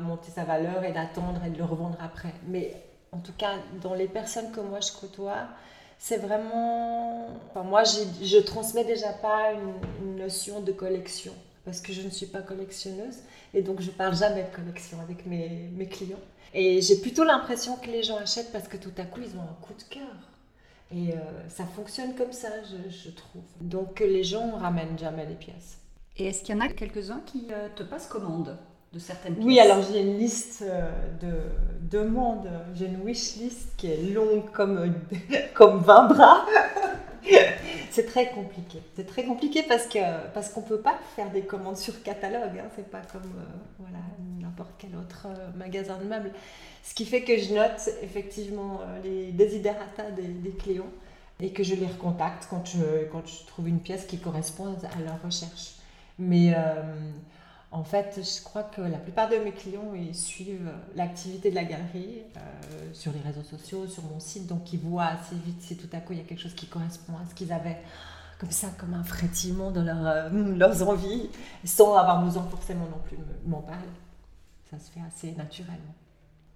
monter 0.00 0.30
sa 0.30 0.44
valeur 0.44 0.84
et 0.84 0.92
d'attendre 0.92 1.42
et 1.46 1.50
de 1.50 1.58
le 1.58 1.64
revendre 1.64 1.98
après. 2.02 2.32
Mais 2.46 2.74
en 3.12 3.18
tout 3.18 3.32
cas, 3.36 3.54
dans 3.82 3.94
les 3.94 4.08
personnes 4.08 4.50
que 4.52 4.60
moi 4.60 4.80
je 4.80 4.92
côtoie, 4.92 5.48
c'est 5.98 6.16
vraiment. 6.16 7.28
Enfin, 7.50 7.62
moi, 7.62 7.82
je 7.84 8.38
transmets 8.38 8.84
déjà 8.84 9.12
pas 9.12 9.52
une, 9.52 10.16
notion 10.16 10.60
de 10.60 10.72
collection 10.72 11.32
parce 11.70 11.82
que 11.82 11.92
je 11.92 12.02
ne 12.02 12.10
suis 12.10 12.26
pas 12.26 12.42
collectionneuse 12.42 13.18
et 13.54 13.62
donc 13.62 13.80
je 13.80 13.92
parle 13.92 14.16
jamais 14.16 14.42
de 14.42 14.52
collection 14.52 14.98
avec 15.00 15.24
mes, 15.24 15.70
mes 15.76 15.86
clients. 15.86 16.18
Et 16.52 16.82
j'ai 16.82 16.96
plutôt 16.96 17.22
l'impression 17.22 17.76
que 17.76 17.86
les 17.86 18.02
gens 18.02 18.16
achètent 18.16 18.50
parce 18.50 18.66
que 18.66 18.76
tout 18.76 18.90
à 18.98 19.04
coup 19.04 19.20
ils 19.22 19.36
ont 19.36 19.42
un 19.42 19.56
coup 19.64 19.72
de 19.74 19.84
cœur. 19.84 20.02
Et 20.92 21.12
euh, 21.12 21.18
ça 21.48 21.64
fonctionne 21.64 22.16
comme 22.16 22.32
ça, 22.32 22.48
je, 22.64 22.90
je, 22.90 23.10
trouve. 23.10 23.42
Donc 23.60 24.00
les 24.00 24.24
gens 24.24 24.56
ramènent 24.56 24.98
jamais 24.98 25.24
les 25.26 25.36
pièces. 25.36 25.78
Et 26.16 26.26
est-ce 26.26 26.42
qu'il 26.42 26.56
y 26.56 26.58
en 26.58 26.60
a 26.60 26.66
quelques-uns 26.66 27.20
qui 27.24 27.46
euh, 27.52 27.68
te 27.76 27.84
passent 27.84 28.08
commande 28.08 28.58
de 28.92 28.98
certaines 28.98 29.34
pièces? 29.34 29.46
Oui, 29.46 29.60
alors 29.60 29.84
j'ai 29.92 30.00
une 30.00 30.18
liste 30.18 30.64
euh, 30.66 30.90
de 31.20 31.34
demandes, 31.88 32.50
j'ai 32.74 32.86
une 32.86 33.00
wish 33.02 33.36
list 33.36 33.68
qui 33.76 33.92
est 33.92 34.10
longue 34.12 34.50
comme, 34.50 34.92
comme 35.54 35.78
20 35.78 36.08
bras. 36.08 36.46
c'est 37.90 38.06
très 38.06 38.30
compliqué. 38.30 38.78
C'est 38.96 39.06
très 39.06 39.24
compliqué 39.24 39.62
parce 39.62 39.86
que 39.86 39.98
parce 40.34 40.48
qu'on 40.48 40.62
peut 40.62 40.80
pas 40.80 40.98
faire 41.16 41.30
des 41.30 41.42
commandes 41.42 41.76
sur 41.76 42.02
catalogue. 42.02 42.58
Hein. 42.58 42.68
C'est 42.76 42.90
pas 42.90 43.02
comme 43.12 43.32
voilà 43.78 43.98
n'importe 44.40 44.72
quel 44.78 44.96
autre 44.96 45.26
magasin 45.56 45.98
de 45.98 46.04
meubles. 46.04 46.32
Ce 46.82 46.94
qui 46.94 47.04
fait 47.04 47.22
que 47.22 47.36
je 47.36 47.52
note 47.54 47.90
effectivement 48.02 48.80
euh, 48.80 49.00
les 49.02 49.32
desiderata 49.32 50.10
des, 50.10 50.22
des 50.22 50.52
clients 50.52 50.90
et 51.40 51.52
que 51.52 51.62
je 51.62 51.74
les 51.74 51.86
recontacte 51.86 52.46
quand 52.50 52.66
je, 52.66 53.04
quand 53.10 53.26
je 53.26 53.46
trouve 53.46 53.68
une 53.68 53.80
pièce 53.80 54.04
qui 54.06 54.18
correspond 54.18 54.66
à 54.66 55.00
leur 55.00 55.22
recherche. 55.22 55.74
Mais 56.18 56.52
euh, 56.54 56.82
en 57.72 57.84
fait, 57.84 58.20
je 58.20 58.42
crois 58.42 58.64
que 58.64 58.80
la 58.80 58.98
plupart 58.98 59.28
de 59.28 59.36
mes 59.36 59.52
clients 59.52 59.94
ils 59.94 60.14
suivent 60.14 60.72
l'activité 60.96 61.50
de 61.50 61.54
la 61.54 61.64
galerie 61.64 62.22
euh, 62.36 62.40
sur 62.92 63.12
les 63.12 63.20
réseaux 63.20 63.44
sociaux, 63.44 63.86
sur 63.86 64.02
mon 64.04 64.18
site, 64.18 64.46
donc 64.46 64.72
ils 64.72 64.80
voient 64.80 65.04
assez 65.04 65.36
vite 65.36 65.62
si 65.62 65.76
tout 65.76 65.88
à 65.92 66.00
coup 66.00 66.12
il 66.12 66.18
y 66.18 66.22
a 66.22 66.24
quelque 66.24 66.40
chose 66.40 66.54
qui 66.54 66.66
correspond 66.66 67.12
à 67.12 67.28
ce 67.28 67.34
qu'ils 67.34 67.52
avaient 67.52 67.78
comme 68.40 68.50
ça, 68.50 68.68
comme 68.78 68.94
un 68.94 69.04
frétillement 69.04 69.70
de 69.70 69.80
leur, 69.80 70.30
leurs 70.32 70.88
envies, 70.88 71.28
sans 71.64 71.94
avoir 71.94 72.24
besoin 72.24 72.42
forcément 72.44 72.86
non 72.86 73.00
plus 73.04 73.18
m'en 73.46 73.60
parler. 73.60 73.86
Ça 74.70 74.78
se 74.78 74.90
fait 74.90 75.00
assez 75.06 75.32
naturellement. 75.32 75.94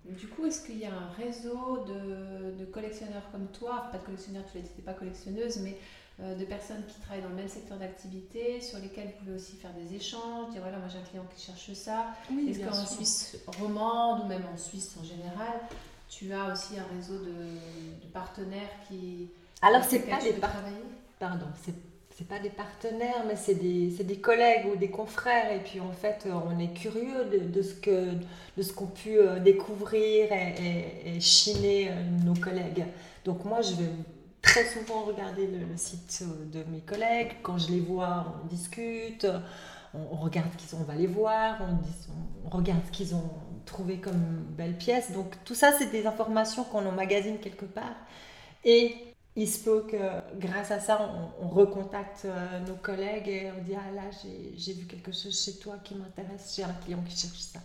Du 0.05 0.29
coup, 0.29 0.45
est-ce 0.45 0.67
qu'il 0.67 0.79
y 0.79 0.85
a 0.85 0.93
un 0.93 1.11
réseau 1.17 1.85
de, 1.87 2.65
collectionneurs 2.67 3.31
comme 3.33 3.47
toi, 3.49 3.89
pas 3.91 3.99
de 3.99 4.05
collectionneurs, 4.05 4.45
tu 4.53 4.59
tu 4.61 4.83
pas 4.83 4.93
collectionneuse, 4.93 5.61
mais 5.61 5.71
euh, 5.71 6.04
de 6.21 6.45
personnes 6.45 6.83
qui 6.87 7.01
travaillent 7.01 7.23
dans 7.23 7.31
le 7.31 7.35
même 7.35 7.49
secteur 7.49 7.77
d'activité, 7.77 8.61
sur 8.61 8.79
lesquelles 8.79 9.07
vous 9.07 9.25
pouvez 9.25 9.37
aussi 9.37 9.57
faire 9.57 9.73
des 9.73 9.97
échanges, 9.97 10.51
dire 10.53 10.61
voilà, 10.63 10.79
moi 10.79 10.87
j'ai 10.89 10.99
un 10.99 11.03
client 11.03 11.27
qui 11.35 11.45
cherche 11.45 11.73
ça. 11.73 12.07
est-ce 12.49 12.61
qu'en 12.61 12.87
Suisse 12.87 13.37
romande 13.59 14.25
ou 14.25 14.27
même 14.27 14.45
en 14.53 14.57
Suisse 14.57 14.97
en 15.01 15.05
général, 15.05 15.61
tu 16.09 16.33
as 16.33 16.53
aussi 16.53 16.79
un 16.79 16.87
réseau 16.97 17.19
de, 17.19 18.09
partenaires 18.13 18.71
qui. 18.89 19.29
Alors, 19.61 19.83
c'est 19.83 20.01
pas 20.01 20.23
des 20.23 20.35
partenaires. 20.35 20.73
Pardon, 21.19 21.47
c'est 21.65 21.75
c'est 22.17 22.29
pas 22.29 22.39
des 22.39 22.51
partenaires, 22.51 23.25
mais 23.27 23.35
c'est 23.35 23.57
des, 23.57 23.89
des, 23.89 24.19
collègues 24.19 24.67
ou 24.73 24.77
des 24.77 24.89
confrères. 24.89 25.51
Et 25.53 25.59
puis 25.59 25.81
en 25.81 25.91
fait, 25.91 26.29
on 26.29 26.61
est 26.61 26.73
curieux 26.73 27.25
de, 27.25 27.39
de 27.49 27.63
ce 27.63 27.75
que 27.75 28.11
de 28.57 28.63
ce 28.63 28.73
qu'ont 28.73 28.87
pu 28.87 29.19
euh, 29.19 29.41
découvrir 29.41 30.31
et, 30.31 31.19
chiner 31.19 31.91
euh, 31.91 31.95
nos 32.25 32.35
collègues. 32.35 32.85
Donc 33.25 33.45
moi, 33.45 33.63
je 33.63 33.75
vais 33.75 33.91
très 34.45 34.65
souvent 34.67 35.03
regarder 35.03 35.47
le, 35.47 35.77
site 35.77 36.25
de 36.53 36.63
mes 36.71 36.81
collègues. 36.81 37.33
Quand 37.43 37.59
je 37.59 37.71
les 37.71 37.81
vois, 37.81 38.35
on 38.43 38.47
discute, 38.47 39.27
on, 39.95 40.17
regarde 40.17 40.49
ce 40.53 40.67
qu'ils 40.67 40.79
on 40.79 40.85
va 40.85 40.95
les 40.95 41.07
voir, 41.07 41.59
on, 41.61 42.47
on 42.47 42.57
regarde 42.57 42.81
ce 42.87 42.91
qu'ils 42.91 43.15
ont 43.15 43.31
trouvé 43.65 43.99
comme 43.99 44.45
belles 44.57 44.77
pièces. 44.77 45.13
Donc 45.13 45.35
tout 45.45 45.55
ça, 45.55 45.73
c'est 45.79 45.91
des 45.91 46.07
informations 46.07 46.65
qu'on 46.65 46.87
emmagasine 46.87 47.39
quelque 47.39 47.65
part. 47.65 47.97
Et 48.65 48.97
il 49.37 49.49
se 49.49 49.65
peut 49.65 49.85
que 49.91 49.97
grâce 50.39 50.71
à 50.71 50.81
ça, 50.81 51.11
on, 51.41 51.49
recontacte 51.49 52.25
euh, 52.25 52.61
nos 52.61 52.77
collègues 52.77 53.29
et 53.29 53.51
on 53.57 53.63
dit 53.63 53.75
Ah 53.75 53.91
là, 53.95 54.03
j'ai 54.57 54.73
vu 54.73 54.87
quelque 54.87 55.13
chose 55.13 55.39
chez 55.45 55.59
toi 55.59 55.77
qui 55.83 55.95
m'intéresse, 55.95 56.55
j'ai 56.57 56.65
un 56.65 56.73
client 56.85 57.03
qui 57.07 57.17
cherche 57.17 57.41
ça. 57.41 57.61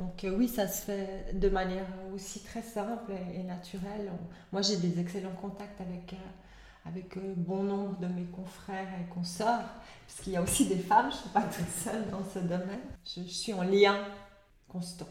Donc 0.00 0.24
euh, 0.24 0.34
oui, 0.36 0.48
ça 0.48 0.66
se 0.66 0.86
fait 0.86 1.38
de 1.38 1.48
manière 1.50 1.86
aussi 2.14 2.40
très 2.40 2.62
simple 2.62 3.12
et, 3.34 3.42
naturelle. 3.42 4.10
moi, 4.50 4.62
j'ai 4.62 4.78
des 4.78 4.98
excellents 4.98 5.36
contacts 5.40 5.80
avec, 5.80 6.14
euh, 6.14 6.88
avec 6.88 7.18
bon 7.36 7.62
nombre 7.62 7.98
de 8.00 8.06
mes 8.06 8.24
confrères 8.24 8.88
et 8.98 9.12
consorts, 9.12 9.68
puisqu'il 10.06 10.32
y 10.32 10.36
a 10.38 10.42
aussi 10.42 10.66
des 10.66 10.78
femmes, 10.78 11.10
je 11.10 11.16
ne 11.16 11.20
suis 11.20 11.28
pas 11.28 11.42
toute 11.42 11.68
seule 11.68 12.08
dans 12.10 12.24
ce 12.24 12.38
domaine. 12.38 12.80
je 13.04 13.22
suis 13.22 13.52
en 13.52 13.62
lien 13.62 13.98
constant. 14.68 15.08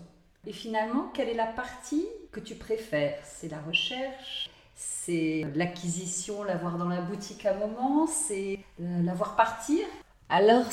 Et 0.48 0.54
finalement, 0.54 1.10
quelle 1.14 1.30
est 1.30 1.36
la 1.36 1.46
partie 1.46 2.08
que 2.32 2.40
tu 2.40 2.56
préfères? 2.56 3.20
C'est 3.24 3.50
la 3.50 3.62
recherche? 3.62 4.50
C'est 4.76 5.46
l'acquisition, 5.54 6.44
l'avoir 6.44 6.78
dans 6.78 6.88
la 6.88 7.02
boutique 7.02 7.46
à 7.46 7.54
un 7.54 7.58
moment, 7.58 8.08
c'est 8.08 8.58
euh, 8.82 9.04
la 9.04 9.14
voir 9.14 9.36
partir? 9.36 9.86
Alors, 10.30 10.66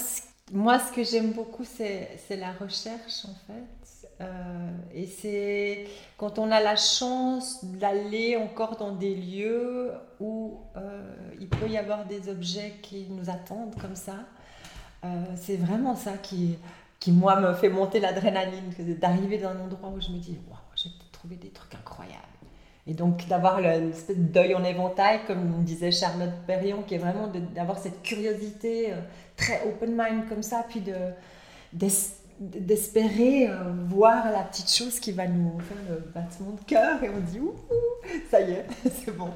moi, 0.53 0.79
ce 0.79 0.93
que 0.93 1.03
j'aime 1.03 1.33
beaucoup, 1.33 1.65
c'est 1.65 2.19
la 2.31 2.53
recherche, 2.53 3.25
en 3.25 3.35
fait. 3.47 3.87
Euh, 4.21 4.71
et 4.95 5.07
c'est 5.07 5.87
quand 6.17 6.39
on 6.39 6.51
a 6.51 6.61
la 6.61 6.77
chance 6.77 7.65
d'aller 7.65 8.37
encore 8.37 8.77
dans 8.77 8.93
des 8.93 9.15
lieux 9.15 9.93
où 10.21 10.61
euh, 10.77 11.15
il 11.39 11.49
peut 11.49 11.69
y 11.69 11.77
avoir 11.77 12.07
des 12.07 12.31
objets 12.31 12.75
qui 12.83 13.07
nous 13.11 13.29
attendent 13.29 13.75
comme 13.81 13.97
ça. 13.97 14.17
c'est 15.37 15.57
vraiment 15.57 15.95
ça 15.95 16.15
qui, 16.17 16.57
qui, 16.99 17.13
moi, 17.13 17.39
me 17.41 17.53
fait 17.55 17.69
monter 17.69 18.01
l'adrénaline, 18.01 18.73
d'arriver 18.99 19.39
dans 19.39 19.51
un 19.51 19.61
endroit 19.61 19.91
où 19.91 20.01
je 20.01 20.09
me 20.09 20.19
dis, 20.19 20.37
waouh, 20.49 20.59
j'ai 20.75 20.91
trouvé 21.13 21.37
des 21.37 21.51
trucs 21.51 21.75
incroyables. 21.75 22.37
Et 22.89 22.95
donc 22.95 23.27
d'avoir 23.27 23.61
l'espèce 23.61 24.17
d'œil 24.17 24.55
en 24.55 24.63
éventail, 24.63 25.21
comme 25.27 25.65
disait 25.65 25.91
Charlotte 25.91 26.31
Perriand, 26.47 26.83
qui 26.87 26.95
est 26.95 26.99
vraiment 26.99 27.29
d'avoir 27.55 27.79
cette 27.79 28.03
curiosité 28.03 28.93
euh, 28.93 29.01
très 29.37 29.67
open 29.67 29.91
mind 29.97 30.29
comme 30.29 30.43
ça, 30.43 30.65
puis 30.69 30.81
de 30.81 30.95
d'espérer 32.39 33.49
euh, 33.49 33.73
voir 33.89 34.31
la 34.31 34.43
petite 34.43 34.71
chose 34.71 35.01
qui 35.01 35.13
va 35.13 35.27
nous 35.27 35.59
faire 35.61 35.77
le 35.89 36.13
battement 36.15 36.53
de 36.53 36.61
cœur 36.61 37.03
et 37.03 37.09
on 37.11 37.21
dit 37.21 37.41
ouh, 37.41 37.55
ça 38.31 38.41
y 38.41 38.53
est, 38.53 38.67
c'est 38.85 39.17
bon. 39.17 39.31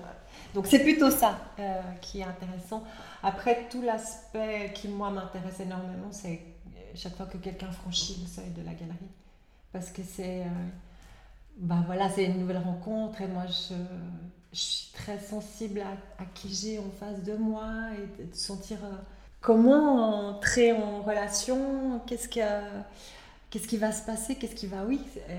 Donc 0.55 0.67
c'est 0.67 0.81
plutôt 0.81 1.11
ça 1.11 1.39
euh, 1.59 1.81
qui 2.01 2.21
est 2.21 2.25
intéressant. 2.25 2.85
Après, 3.23 3.69
tout 3.71 3.83
l'aspect 3.83 4.73
qui 4.75 4.89
moi 4.89 5.11
m'intéresse 5.11 5.61
énormément, 5.61 6.11
c'est 6.11 6.41
chaque 6.95 7.17
fois 7.17 7.27
que 7.27 7.39
quelqu'un 7.39 7.71
franchit 7.71 8.19
le 8.21 8.27
seuil 8.27 8.51
de 8.51 8.63
la 8.63 8.73
galerie. 8.73 9.11
Parce 9.73 9.91
que 9.91 10.03
c'est 10.03 10.43
bah 11.61 11.83
voilà, 11.87 12.09
une 12.17 12.41
nouvelle 12.41 12.59
rencontre 12.59 13.21
et 13.21 13.27
moi 13.27 13.45
je, 13.47 13.75
suis 14.53 14.93
très 14.95 15.19
sensible 15.19 15.81
à, 15.81 16.25
qui 16.35 16.53
j'ai 16.53 16.79
en 16.79 16.91
face 16.99 17.23
de 17.23 17.35
moi 17.35 17.73
et 17.95 18.25
de 18.25 18.35
sentir 18.35 18.79
euh, 18.83 18.97
comment 19.41 20.29
entrer 20.29 20.73
en 20.73 21.03
relation, 21.03 22.01
qu'est-ce, 22.07 22.29
qu'est-ce 22.29 23.67
qui 23.67 23.77
va 23.77 23.93
se 23.93 24.05
passer, 24.05 24.37
qu'est-ce 24.37 24.55
qui 24.55 24.67
va, 24.67 24.85
oui, 24.85 25.01
euh, 25.29 25.39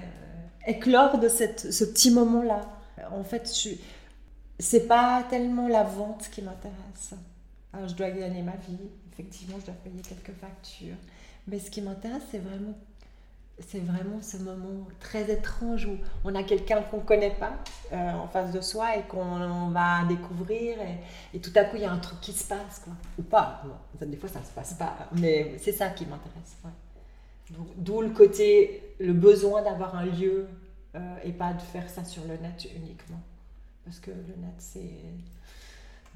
éclore 0.67 1.19
de 1.19 1.27
cette, 1.27 1.71
ce 1.71 1.83
petit 1.83 2.11
moment-là. 2.11 2.61
En 3.11 3.23
fait, 3.23 3.51
je, 3.53 3.69
c'est 4.59 4.87
pas 4.87 5.23
tellement 5.29 5.67
la 5.67 5.83
vente 5.83 6.29
qui 6.31 6.41
m'intéresse. 6.41 7.13
Alors, 7.73 7.87
je 7.87 7.95
dois 7.95 8.11
gagner 8.11 8.41
ma 8.41 8.55
vie, 8.67 8.77
effectivement, 9.11 9.57
je 9.59 9.65
dois 9.65 9.75
payer 9.83 10.01
quelques 10.01 10.37
factures. 10.39 10.97
Mais 11.47 11.59
ce 11.59 11.71
qui 11.71 11.81
m'intéresse, 11.81 12.23
c'est 12.31 12.39
vraiment 12.39 12.73
c'est 13.59 13.79
vraiment 13.79 14.21
ce 14.21 14.37
moment 14.37 14.87
très 14.99 15.31
étrange 15.31 15.85
où 15.85 15.97
on 16.23 16.33
a 16.35 16.43
quelqu'un 16.43 16.81
qu'on 16.81 16.97
ne 16.97 17.03
connaît 17.03 17.35
pas 17.35 17.53
euh, 17.93 18.11
en 18.11 18.27
face 18.27 18.51
de 18.51 18.61
soi 18.61 18.97
et 18.97 19.03
qu'on 19.03 19.69
va 19.69 20.03
découvrir 20.05 20.77
et, 21.33 21.39
tout 21.39 21.51
à 21.55 21.65
coup 21.65 21.75
il 21.75 21.83
y 21.83 21.85
a 21.85 21.91
un 21.91 21.99
truc 21.99 22.19
qui 22.21 22.33
se 22.33 22.47
passe 22.47 22.81
quoi. 22.83 22.93
ou 23.19 23.23
pas. 23.23 23.63
Des 24.01 24.17
fois 24.17 24.29
ça 24.29 24.39
ne 24.39 24.45
se 24.45 24.51
passe 24.51 24.73
pas 24.73 24.95
mais 25.13 25.55
c'est 25.57 25.73
ça 25.73 25.89
qui 25.89 26.05
m'intéresse 26.05 26.57
d'où 27.77 28.01
le 28.01 28.09
côté 28.09 28.95
le 28.99 29.13
besoin 29.13 29.61
d'avoir 29.61 29.95
un 29.95 30.05
lieu 30.05 30.47
euh, 30.95 31.15
et 31.23 31.31
pas 31.31 31.53
de 31.53 31.61
faire 31.61 31.89
ça 31.89 32.03
sur 32.03 32.23
le 32.23 32.37
net 32.37 32.67
uniquement. 32.75 33.21
Parce 33.85 33.99
que 33.99 34.11
le 34.11 34.35
net 34.41 34.55
c'est 34.57 34.89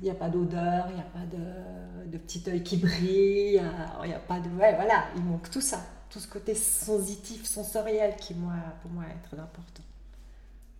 il 0.01 0.03
n'y 0.03 0.11
a 0.11 0.15
pas 0.15 0.27
d'odeur, 0.27 0.87
il 0.89 0.95
n'y 0.95 1.01
a 1.01 1.05
pas 1.05 1.25
de, 1.31 2.11
de 2.11 2.17
petit 2.17 2.43
œil 2.49 2.63
qui 2.63 2.75
brille, 2.75 3.61
il 4.03 4.07
n'y 4.07 4.13
a, 4.13 4.19
pas 4.19 4.41
de... 4.41 4.49
Ouais, 4.49 4.75
voilà, 4.75 5.05
il 5.15 5.23
manque 5.23 5.49
tout 5.49 5.61
ça 5.61 5.79
tout 6.09 6.19
ce 6.19 6.27
côté 6.27 6.55
sensitif, 6.55 7.45
sensoriel 7.45 8.15
qui, 8.17 8.33
moi, 8.33 8.53
pour 8.81 8.91
moi, 8.91 9.03
est 9.05 9.27
très 9.27 9.39
important. 9.39 9.83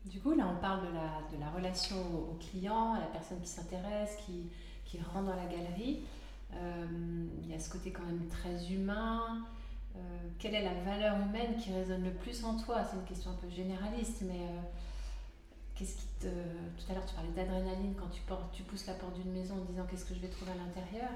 Du 0.06 0.20
coup, 0.20 0.34
là, 0.34 0.48
on 0.48 0.62
parle 0.62 0.82
de 0.88 1.40
la, 1.40 1.50
relation 1.50 1.98
au 1.98 2.38
client, 2.40 2.94
à 2.94 3.00
la 3.00 3.08
personne 3.08 3.40
qui 3.42 3.50
s'intéresse, 3.50 4.18
qui, 4.26 4.50
qui 4.86 5.00
rentre 5.00 5.28
dans 5.28 5.36
la 5.36 5.46
galerie. 5.46 6.04
Euh, 6.54 6.86
il 7.42 7.50
y 7.50 7.54
a 7.54 7.60
ce 7.60 7.70
côté 7.70 7.92
quand 7.92 8.04
même 8.04 8.28
très 8.28 8.72
humain. 8.72 9.44
Euh, 9.96 10.00
quelle 10.40 10.56
est 10.56 10.64
la 10.64 10.74
valeur 10.84 11.16
humaine 11.18 11.56
qui 11.58 11.74
résonne 11.74 12.04
le 12.04 12.14
plus 12.14 12.44
en 12.44 12.58
toi? 12.58 12.84
C'est 12.84 12.98
une 12.98 13.06
question 13.06 13.32
un 13.32 13.36
peu 13.36 13.50
généraliste, 13.50 14.22
mais 14.22 14.42
euh, 14.42 14.62
qu'est-ce 15.74 15.96
qui 15.96 16.08
te... 16.20 16.28
Tout 16.28 16.92
à 16.92 16.94
l'heure, 16.94 17.06
tu 17.06 17.16
parlais 17.16 17.32
d'adrénaline 17.32 17.96
quand 17.96 18.10
tu, 18.10 18.22
portes, 18.22 18.52
tu 18.54 18.64
pousses 18.64 18.86
la 18.86 18.94
porte 18.94 19.16
d'une 19.16 19.32
maison 19.32 19.56
en 19.56 19.66
disant 19.66 19.86
qu'est-ce 19.90 20.06
que 20.06 20.14
je 20.14 20.20
vais 20.20 20.30
trouver 20.30 20.52
à 20.52 20.56
l'intérieur? 20.56 21.10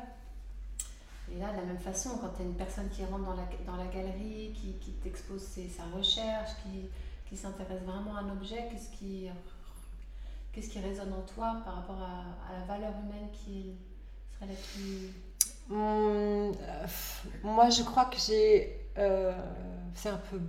Et 1.36 1.40
là, 1.40 1.52
de 1.52 1.58
la 1.58 1.64
même 1.64 1.80
façon, 1.80 2.18
quand 2.22 2.30
tu 2.36 2.42
as 2.42 2.46
une 2.46 2.56
personne 2.56 2.90
qui 2.90 3.04
rentre 3.06 3.26
dans 3.26 3.36
la, 3.36 3.48
dans 3.66 3.76
la 3.76 3.88
galerie, 3.88 4.54
qui, 4.56 4.74
qui 4.80 4.92
t'expose 5.04 5.44
sa 5.44 5.84
recherche, 5.96 6.50
qui, 6.64 6.90
qui 7.30 7.38
s'intéresse 7.38 7.82
vraiment 7.84 8.16
à 8.16 8.22
un 8.22 8.32
objet, 8.32 8.68
qu'est-ce 8.72 8.90
qui, 8.98 9.30
qui 10.68 10.80
résonne 10.80 11.14
en 11.14 11.22
toi 11.34 11.62
par 11.64 11.76
rapport 11.76 12.02
à, 12.02 12.58
la 12.60 12.66
valeur 12.66 12.94
humaine 13.04 13.30
qui 13.32 13.76
serait 14.34 14.52
la 14.52 14.58
plus... 14.74 15.14
Hum, 15.72 16.52
moi, 17.44 17.70
je 17.70 17.84
crois 17.84 18.06
que 18.06 18.18
j'ai... 18.18 18.76
Euh, 18.98 19.32
c'est 19.94 20.10
un 20.10 20.20
peu 20.30 20.40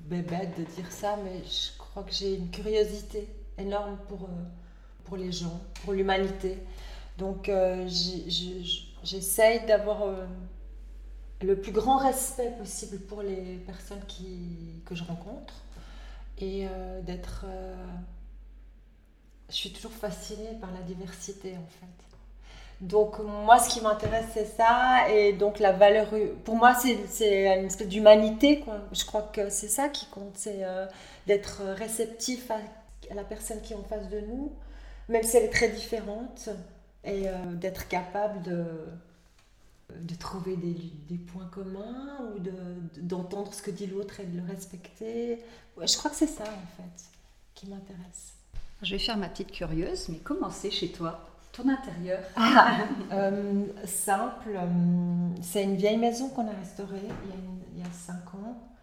bête 0.00 0.58
de 0.58 0.64
dire 0.64 0.90
ça, 0.90 1.18
mais 1.22 1.42
je 1.44 1.76
crois 1.76 2.04
que 2.04 2.12
j'ai 2.12 2.36
une 2.36 2.50
curiosité 2.50 3.28
énorme 3.58 3.98
pour, 4.08 4.24
euh, 4.24 4.44
pour 5.04 5.16
les 5.16 5.32
gens, 5.32 5.60
pour 5.82 5.92
l'humanité. 5.92 6.58
Donc, 7.18 7.48
euh, 7.48 7.88
j'essaye 9.04 9.64
d'avoir 9.66 10.02
euh, 10.02 10.26
le 11.42 11.60
plus 11.60 11.72
grand 11.72 11.98
respect 11.98 12.50
possible 12.58 12.98
pour 12.98 13.22
les 13.22 13.56
personnes 13.66 14.04
qui, 14.08 14.82
que 14.86 14.94
je 14.94 15.04
rencontre 15.04 15.54
et 16.38 16.66
euh, 16.66 17.00
d'être. 17.02 17.46
je 19.50 19.54
suis 19.54 19.72
toujours 19.72 19.92
fascinée 19.92 20.58
par 20.60 20.72
la 20.72 20.80
diversité 20.80 21.52
en 21.52 21.66
fait. 21.66 21.86
Donc 22.80 23.20
moi, 23.20 23.60
ce 23.60 23.70
qui 23.70 23.80
m'intéresse, 23.80 24.26
c'est 24.34 24.56
ça. 24.56 25.08
Et 25.08 25.32
donc 25.32 25.60
la 25.60 25.72
valeur, 25.72 26.08
pour 26.44 26.56
moi, 26.56 26.74
c'est 26.74 27.56
une 27.56 27.66
espèce 27.66 27.88
d'humanité. 27.88 28.64
Je 28.92 29.04
crois 29.04 29.22
que 29.22 29.48
c'est 29.48 29.68
ça 29.68 29.88
qui 29.88 30.06
compte, 30.06 30.32
c'est 30.34 30.64
d'être 31.26 31.62
réceptif 31.76 32.50
à, 32.50 32.58
la 33.14 33.22
personne 33.22 33.60
qui 33.62 33.74
est 33.74 33.76
en 33.76 33.84
face 33.84 34.08
de 34.08 34.20
nous, 34.20 34.52
même 35.08 35.22
si 35.22 35.36
elle 35.36 35.44
est 35.44 35.52
très 35.52 35.68
différente 35.68 36.50
et 37.04 37.28
euh, 37.28 37.32
d'être 37.54 37.88
capable 37.88 38.42
de, 38.42 38.64
de 39.98 40.14
trouver 40.14 40.56
des, 40.56 40.74
des, 41.08 41.18
points 41.18 41.48
communs 41.52 42.18
ou 42.34 42.40
d'entendre 43.00 43.52
ce 43.52 43.62
que 43.62 43.70
dit 43.70 43.86
l'autre 43.86 44.20
et 44.20 44.24
de 44.24 44.40
le 44.40 44.46
respecter. 44.46 45.42
Ouais, 45.76 45.86
je 45.86 45.96
crois 45.96 46.10
que 46.10 46.16
c'est 46.16 46.26
ça 46.26 46.44
en 46.44 46.82
fait 46.82 47.04
qui 47.54 47.68
m'intéresse. 47.68 48.34
Je 48.82 48.90
vais 48.90 48.98
faire 48.98 49.16
ma 49.16 49.28
petite 49.28 49.52
curieuse, 49.52 50.08
mais 50.08 50.18
comment 50.18 50.50
c'est 50.50 50.70
chez 50.70 50.90
toi 50.90 51.30
ton 51.52 51.68
intérieur 51.68 52.18
ah, 52.34 52.78
euh, 53.12 53.66
Simple, 53.84 54.56
euh, 54.56 54.66
c'est 55.40 55.62
une 55.62 55.76
vieille 55.76 55.98
maison 55.98 56.28
qu'on 56.30 56.48
a 56.48 56.52
restaurée 56.52 56.98
il 57.00 57.30
y 57.30 57.32
a, 57.32 57.36
il 57.76 57.78
y 57.78 57.82
a 57.82 57.92
cinq 57.92 58.34
ans. 58.34 58.73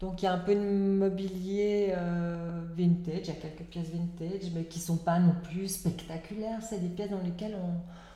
Donc 0.00 0.22
il 0.22 0.24
y 0.24 0.28
a 0.28 0.32
un 0.32 0.38
peu 0.38 0.54
de 0.54 0.60
mobilier 0.60 1.92
euh, 1.94 2.64
vintage, 2.74 3.20
il 3.24 3.26
y 3.26 3.30
a 3.30 3.34
quelques 3.34 3.68
pièces 3.68 3.90
vintage, 3.90 4.50
mais 4.54 4.64
qui 4.64 4.78
ne 4.78 4.84
sont 4.84 4.96
pas 4.96 5.18
non 5.18 5.34
plus 5.42 5.68
spectaculaires. 5.68 6.62
C'est 6.62 6.80
des 6.80 6.88
pièces 6.88 7.10
dans 7.10 7.20
lesquelles 7.20 7.56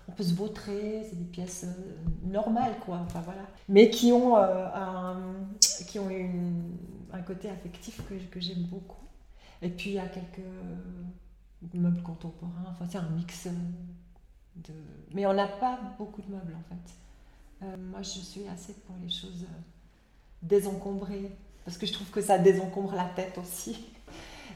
on, 0.08 0.12
peut 0.12 0.22
se 0.22 0.34
vautrer, 0.34 1.06
c'est 1.08 1.18
des 1.18 1.24
pièces 1.24 1.64
euh, 1.64 2.26
normales, 2.26 2.76
quoi. 2.84 3.00
Enfin, 3.04 3.20
voilà. 3.20 3.42
Mais 3.68 3.90
qui 3.90 4.12
ont, 4.12 4.36
euh, 4.36 4.66
un, 4.74 5.34
qui 5.86 5.98
ont 5.98 6.08
un 7.12 7.22
côté 7.22 7.50
affectif 7.50 8.00
que, 8.08 8.14
que 8.14 8.40
j'aime 8.40 8.62
beaucoup. 8.64 9.04
Et 9.60 9.68
puis 9.68 9.90
il 9.90 9.96
y 9.96 9.98
a 9.98 10.08
quelques 10.08 10.44
meubles 11.74 12.02
contemporains, 12.02 12.66
enfin 12.68 12.86
c'est 12.90 12.98
un 12.98 13.08
mix 13.10 13.46
de... 14.56 14.74
Mais 15.14 15.24
on 15.24 15.32
n'a 15.32 15.48
pas 15.48 15.78
beaucoup 15.96 16.20
de 16.20 16.30
meubles 16.30 16.54
en 16.54 16.62
fait. 16.68 17.76
moi 17.78 18.02
je 18.02 18.18
suis 18.18 18.46
assez 18.48 18.74
pour 18.74 18.96
les 19.02 19.08
choses 19.08 19.46
désencombrées 20.42 21.34
parce 21.64 21.78
que 21.78 21.86
je 21.86 21.92
trouve 21.92 22.08
que 22.10 22.20
ça 22.20 22.38
désencombre 22.38 22.94
la 22.94 23.10
tête 23.16 23.38
aussi. 23.38 23.84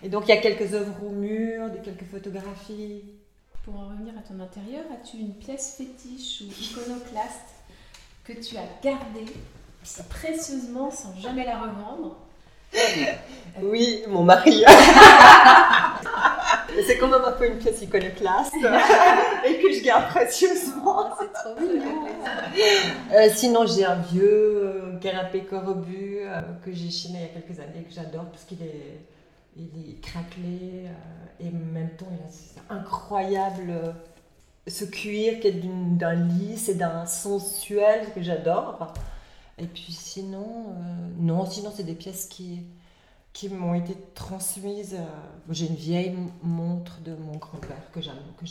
Et 0.03 0.09
donc 0.09 0.25
il 0.27 0.29
y 0.29 0.39
a 0.39 0.41
quelques 0.41 0.75
œuvres 0.75 1.05
au 1.05 1.11
mur, 1.11 1.71
des 1.71 1.81
quelques 1.81 2.05
photographies. 2.11 3.03
Pour 3.65 3.81
en 3.81 3.89
revenir 3.89 4.15
à 4.17 4.23
ton 4.23 4.41
intérieur, 4.41 4.85
as-tu 4.93 5.19
une 5.19 5.35
pièce 5.35 5.75
fétiche 5.77 6.43
ou 6.43 6.47
iconoclaste 6.63 7.55
que 8.25 8.33
tu 8.33 8.57
as 8.57 8.67
gardée 8.83 9.27
précieusement 10.09 10.91
sans 10.91 11.15
jamais 11.21 11.45
la 11.45 11.59
revendre 11.59 12.17
Oui, 13.63 14.03
mon 14.09 14.23
mari. 14.23 14.65
c'est 16.87 16.99
quand 16.99 17.09
même 17.09 17.25
un 17.25 17.33
peu 17.33 17.47
une 17.47 17.59
pièce 17.59 17.83
iconoclaste 17.83 18.55
et 19.47 19.59
que 19.59 19.73
je 19.73 19.83
garde 19.83 20.09
précieusement. 20.09 21.11
c'est 21.19 21.33
trop 21.33 21.59
mignon. 21.61 22.07
Euh, 23.13 23.29
sinon, 23.35 23.67
j'ai 23.67 23.85
un 23.85 23.97
vieux 23.97 24.88
euh, 24.99 25.11
canapé 25.11 25.45
corbu 25.45 26.19
euh, 26.21 26.41
que 26.65 26.73
j'ai 26.73 26.91
chiné 26.91 27.19
il 27.19 27.23
y 27.23 27.25
a 27.25 27.41
quelques 27.41 27.61
années 27.61 27.83
que 27.83 27.93
j'adore 27.93 28.27
parce 28.27 28.45
qu'il 28.45 28.63
est, 28.63 29.01
il 29.57 29.91
est 29.91 30.01
craquelé 30.01 30.85
et 31.41 31.49
en 31.49 31.73
même 31.73 31.91
temps, 31.97 32.07
il 32.13 32.61
a 32.61 32.75
incroyable 32.75 33.95
ce 34.67 34.85
cuir 34.85 35.41
qui 35.41 35.49
est 35.49 35.63
d'un 35.97 36.15
lisse 36.15 36.69
et 36.69 36.75
d'un 36.75 37.07
sensuel 37.07 38.13
que 38.15 38.23
j'adore. 38.23 38.93
Et 39.57 39.67
puis 39.67 39.93
sinon, 39.93 40.75
non, 41.19 41.47
sinon 41.47 41.73
c'est 41.75 41.85
des 41.85 41.95
pièces 41.95 42.27
qui 42.27 42.63
qui 43.39 43.49
m'ont 43.49 43.75
été 43.75 43.95
transmises. 44.15 44.95
Euh, 44.95 45.05
j'ai 45.51 45.67
une 45.67 45.77
vieille 45.77 46.17
montre 46.43 47.01
de 47.03 47.15
mon 47.15 47.37
grand-père 47.37 47.91
que 47.93 48.01
j'aime, 48.01 48.17
beaucoup. 48.25 48.47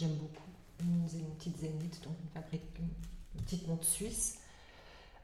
Une, 0.79 1.03
petite 1.37 1.57
Zénith, 1.57 2.01
donc 2.03 2.13
une 2.35 3.41
petite 3.41 3.67
montre 3.67 3.83
suisse. 3.83 4.39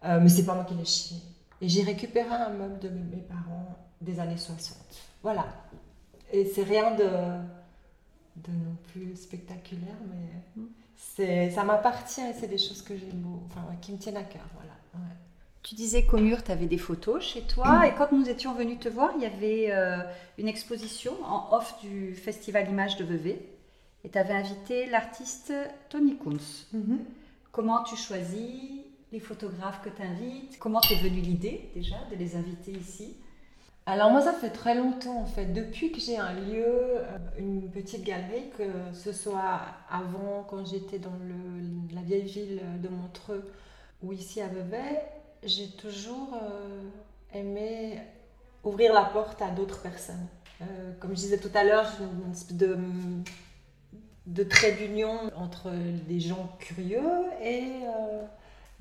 Euh, 0.06 0.20
mais 0.22 0.30
c'est 0.30 0.46
pas 0.46 0.54
moi 0.54 0.66
qui 0.66 0.74
l'ai 0.76 0.86
chinée. 0.86 1.22
Et 1.62 1.70
j'ai 1.70 1.84
récupéré 1.84 2.30
un 2.30 2.50
meuble 2.50 2.80
de 2.80 2.90
mes 2.90 3.22
parents 3.22 3.78
des 4.02 4.20
années 4.20 4.38
60. 4.38 4.78
Voilà. 5.22 5.46
Et 6.32 6.46
c'est 6.46 6.64
rien 6.64 6.92
de, 6.92 7.04
de 7.04 8.52
non 8.52 8.76
plus 8.92 9.16
spectaculaire, 9.16 9.96
mais 10.10 10.62
mm. 10.62 10.68
c'est, 10.96 11.52
ça 11.52 11.64
m'appartient 11.64 12.22
et 12.22 12.34
c'est 12.34 12.48
des 12.48 12.58
choses 12.58 12.82
que 12.82 12.98
j'aime, 12.98 13.24
enfin, 13.48 13.62
qui 13.82 13.92
me 13.94 13.98
tiennent 13.98 14.18
à 14.18 14.24
cœur. 14.24 14.46
Voilà. 14.54 14.74
Tu 15.64 15.76
disais 15.76 16.06
qu'au 16.06 16.18
mur, 16.18 16.44
tu 16.44 16.52
avais 16.52 16.66
des 16.66 16.78
photos 16.78 17.24
chez 17.24 17.42
toi. 17.42 17.88
Et 17.88 17.96
quand 17.96 18.12
nous 18.12 18.30
étions 18.30 18.54
venus 18.54 18.80
te 18.80 18.90
voir, 18.90 19.12
il 19.16 19.24
y 19.24 19.26
avait 19.26 19.72
euh, 19.72 20.04
une 20.38 20.50
exposition 20.50 21.14
en 21.24 21.56
off 21.56 21.80
du 21.82 22.16
Festival 22.16 22.70
Images 22.70 22.98
de 22.98 23.06
Vevey. 23.06 23.42
Et 24.04 24.10
tu 24.10 24.18
avais 24.18 24.34
invité 24.34 24.88
l'artiste 24.88 25.54
Tony 25.88 26.18
Kunz. 26.18 26.68
Mhm. 26.74 27.00
Comment 27.54 27.82
tu 27.84 27.96
choisis 27.96 28.83
les 29.14 29.20
photographes 29.20 29.82
que 29.84 29.90
tu 29.90 30.02
invites 30.02 30.58
Comment 30.60 30.82
t'es 30.82 30.96
venue 30.96 31.22
l'idée 31.22 31.70
déjà 31.76 31.96
de 32.12 32.16
les 32.18 32.36
inviter 32.36 32.72
ici? 32.72 33.16
Alors 33.86 34.12
moi 34.12 34.22
ça 34.22 34.34
fait 34.34 34.50
très 34.50 34.76
longtemps 34.76 35.20
en 35.20 35.26
fait, 35.26 35.48
depuis 35.48 35.92
que 35.92 36.00
j'ai 36.00 36.18
un 36.18 36.34
lieu, 36.34 36.66
euh, 36.66 37.18
une 37.38 37.70
petite 37.70 38.04
galerie, 38.04 38.50
que 38.58 38.64
ce 38.94 39.12
soit 39.12 39.60
avant 39.90 40.46
quand 40.50 40.66
j'étais 40.66 41.00
dans 41.00 41.12
la 41.94 42.02
vieille 42.02 42.24
ville 42.24 42.62
de 42.82 42.88
Montreux 42.88 43.52
ou 44.02 44.14
ici 44.14 44.42
à 44.42 44.48
Vevey, 44.48 45.04
j'ai 45.44 45.68
toujours 45.72 46.34
euh, 46.34 46.82
aimé 47.34 48.00
ouvrir 48.64 48.94
la 48.94 49.04
porte 49.04 49.42
à 49.42 49.50
d'autres 49.50 49.82
personnes. 49.82 50.28
Euh, 50.62 50.94
comme 51.02 51.12
je 51.12 51.22
disais 51.22 51.38
tout 51.38 51.52
à 51.54 51.66
l'heure, 51.66 51.92
une 52.00 52.32
espèce 52.32 52.56
de, 52.56 52.78
de 54.28 54.44
trait 54.44 54.72
d'union 54.72 55.30
entre 55.36 55.70
des 56.08 56.22
gens 56.22 56.56
curieux 56.60 57.26
et, 57.44 57.82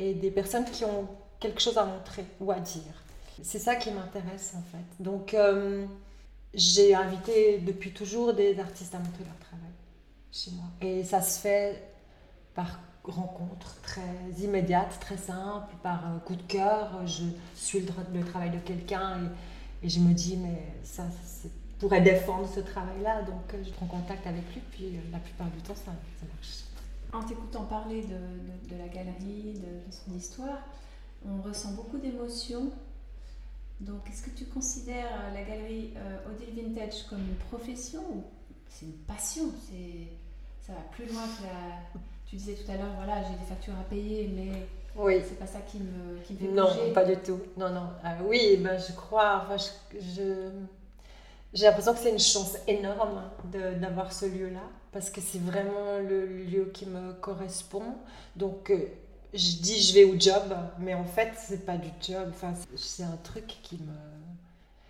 et 0.02 0.14
des 0.14 0.30
personnes 0.30 0.64
qui 0.64 0.84
ont 0.84 1.08
quelque 1.38 1.60
chose 1.60 1.78
à 1.78 1.84
montrer 1.84 2.24
ou 2.40 2.50
à 2.50 2.58
dire. 2.58 3.04
C'est 3.42 3.58
ça 3.58 3.76
qui 3.76 3.90
m'intéresse 3.90 4.54
en 4.56 4.62
fait. 4.62 5.02
Donc 5.02 5.34
j'ai 6.54 6.94
invité 6.94 7.58
depuis 7.58 7.92
toujours 7.92 8.34
des 8.34 8.58
artistes 8.58 8.94
à 8.94 8.98
montrer 8.98 9.24
leur 9.24 9.38
travail 9.38 9.72
chez 10.30 10.50
moi. 10.52 10.64
Et 10.80 11.04
ça 11.04 11.22
se 11.22 11.40
fait 11.40 11.82
par 12.54 12.78
rencontre 13.04 13.80
très 13.82 14.42
immédiate, 14.42 14.98
très 15.00 15.16
simple, 15.16 15.74
par 15.82 16.02
coup 16.24 16.36
de 16.36 16.42
cœur. 16.42 17.00
Je 17.06 17.24
suis 17.54 17.80
le, 17.80 18.24
travail 18.24 18.50
de 18.50 18.58
quelqu'un 18.58 19.18
et, 19.82 19.88
je 19.88 19.98
me 19.98 20.12
dis, 20.12 20.36
mais 20.36 20.62
ça, 20.84 21.04
pourrait 21.78 22.00
défendre 22.00 22.48
ce 22.48 22.60
travail-là. 22.60 23.22
Donc 23.22 23.54
euh, 23.54 23.62
je 23.64 23.70
prends 23.70 23.86
contact 23.86 24.24
avec 24.26 24.44
lui, 24.54 24.62
puis 24.70 24.96
euh, 24.96 25.00
la 25.10 25.18
plupart 25.18 25.48
du 25.48 25.60
temps, 25.62 25.74
ça, 25.74 25.90
marche. 25.90 26.61
En 27.12 27.22
t'écoutant 27.22 27.64
parler 27.64 28.02
de, 28.02 28.76
la 28.76 28.88
galerie, 28.88 29.54
de, 29.54 29.92
son 29.92 30.16
histoire, 30.16 30.58
on 31.26 31.42
ressent 31.42 31.72
beaucoup 31.72 31.98
d'émotions. 31.98 32.70
Donc, 33.80 34.08
est-ce 34.08 34.22
que 34.22 34.30
tu 34.30 34.46
considères 34.46 35.10
euh, 35.12 35.34
la 35.34 35.42
galerie 35.42 35.92
Odile 36.30 36.54
Vintage 36.54 37.06
comme 37.10 37.18
une 37.18 37.34
profession 37.50 38.00
ou 38.12 38.24
c'est 38.68 38.86
une 38.86 38.92
passion? 38.92 39.44
C'est, 39.68 40.08
Ça 40.66 40.72
va 40.72 40.80
plus 40.92 41.06
loin 41.06 41.22
que 41.22 41.42
la, 41.42 42.00
tu 42.32 42.36
disais 42.36 42.54
tout 42.54 42.70
à 42.70 42.76
l'heure, 42.76 42.94
voilà, 42.96 43.22
j'ai 43.24 43.36
des 43.38 43.44
factures 43.44 43.74
à 43.78 43.84
payer, 43.84 44.30
mais 44.34 44.66
oui. 44.96 45.20
c'est 45.22 45.38
pas 45.38 45.46
ça 45.46 45.60
qui 45.60 45.78
me, 45.78 46.18
qui 46.24 46.32
me 46.32 46.38
fait 46.38 46.48
Non, 46.48 46.92
pas 46.94 47.04
du 47.04 47.16
tout. 47.16 47.38
Non, 47.58 47.68
non. 47.68 47.88
Ah 48.02 48.16
oui, 48.26 48.56
ben, 48.56 48.78
je 48.78 48.92
crois, 48.94 49.44
enfin, 49.44 49.62
je, 49.92 50.50
j'ai 51.52 51.66
l'impression 51.66 51.92
que 51.92 51.98
c'est 51.98 52.10
une 52.10 52.18
chance 52.18 52.56
énorme 52.66 53.22
d'avoir 53.80 54.14
ce 54.14 54.24
lieu-là, 54.24 54.62
parce 54.92 55.10
que 55.10 55.20
c'est 55.20 55.40
vraiment 55.40 55.98
le 55.98 56.26
lieu 56.26 56.70
qui 56.72 56.86
me 56.86 57.12
correspond. 57.14 57.94
Donc, 58.36 58.70
euh, 58.70 58.86
je 59.32 59.56
dis 59.56 59.80
je 59.80 59.94
vais 59.94 60.04
au 60.04 60.18
job, 60.18 60.54
mais 60.78 60.94
en 60.94 61.04
fait, 61.04 61.32
c'est 61.38 61.64
pas 61.64 61.76
du 61.76 61.88
job. 62.00 62.28
Enfin, 62.30 62.52
c'est 62.76 63.02
un 63.04 63.18
truc 63.24 63.46
qui 63.62 63.76
me 63.76 63.94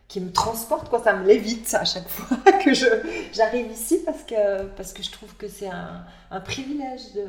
qui 0.08 0.20
me 0.20 0.30
transporte, 0.30 0.90
quoi. 0.90 1.02
Ça 1.02 1.14
me 1.14 1.26
lévite 1.26 1.72
à 1.72 1.86
chaque 1.86 2.08
fois 2.08 2.36
que 2.64 2.74
je, 2.74 2.86
j'arrive 3.32 3.70
ici 3.70 4.00
parce 4.04 4.22
que, 4.24 4.66
parce 4.76 4.92
que 4.92 5.02
je 5.02 5.10
trouve 5.10 5.34
que 5.36 5.48
c'est 5.48 5.68
un, 5.68 6.04
un 6.30 6.40
privilège 6.40 7.14
de, 7.14 7.26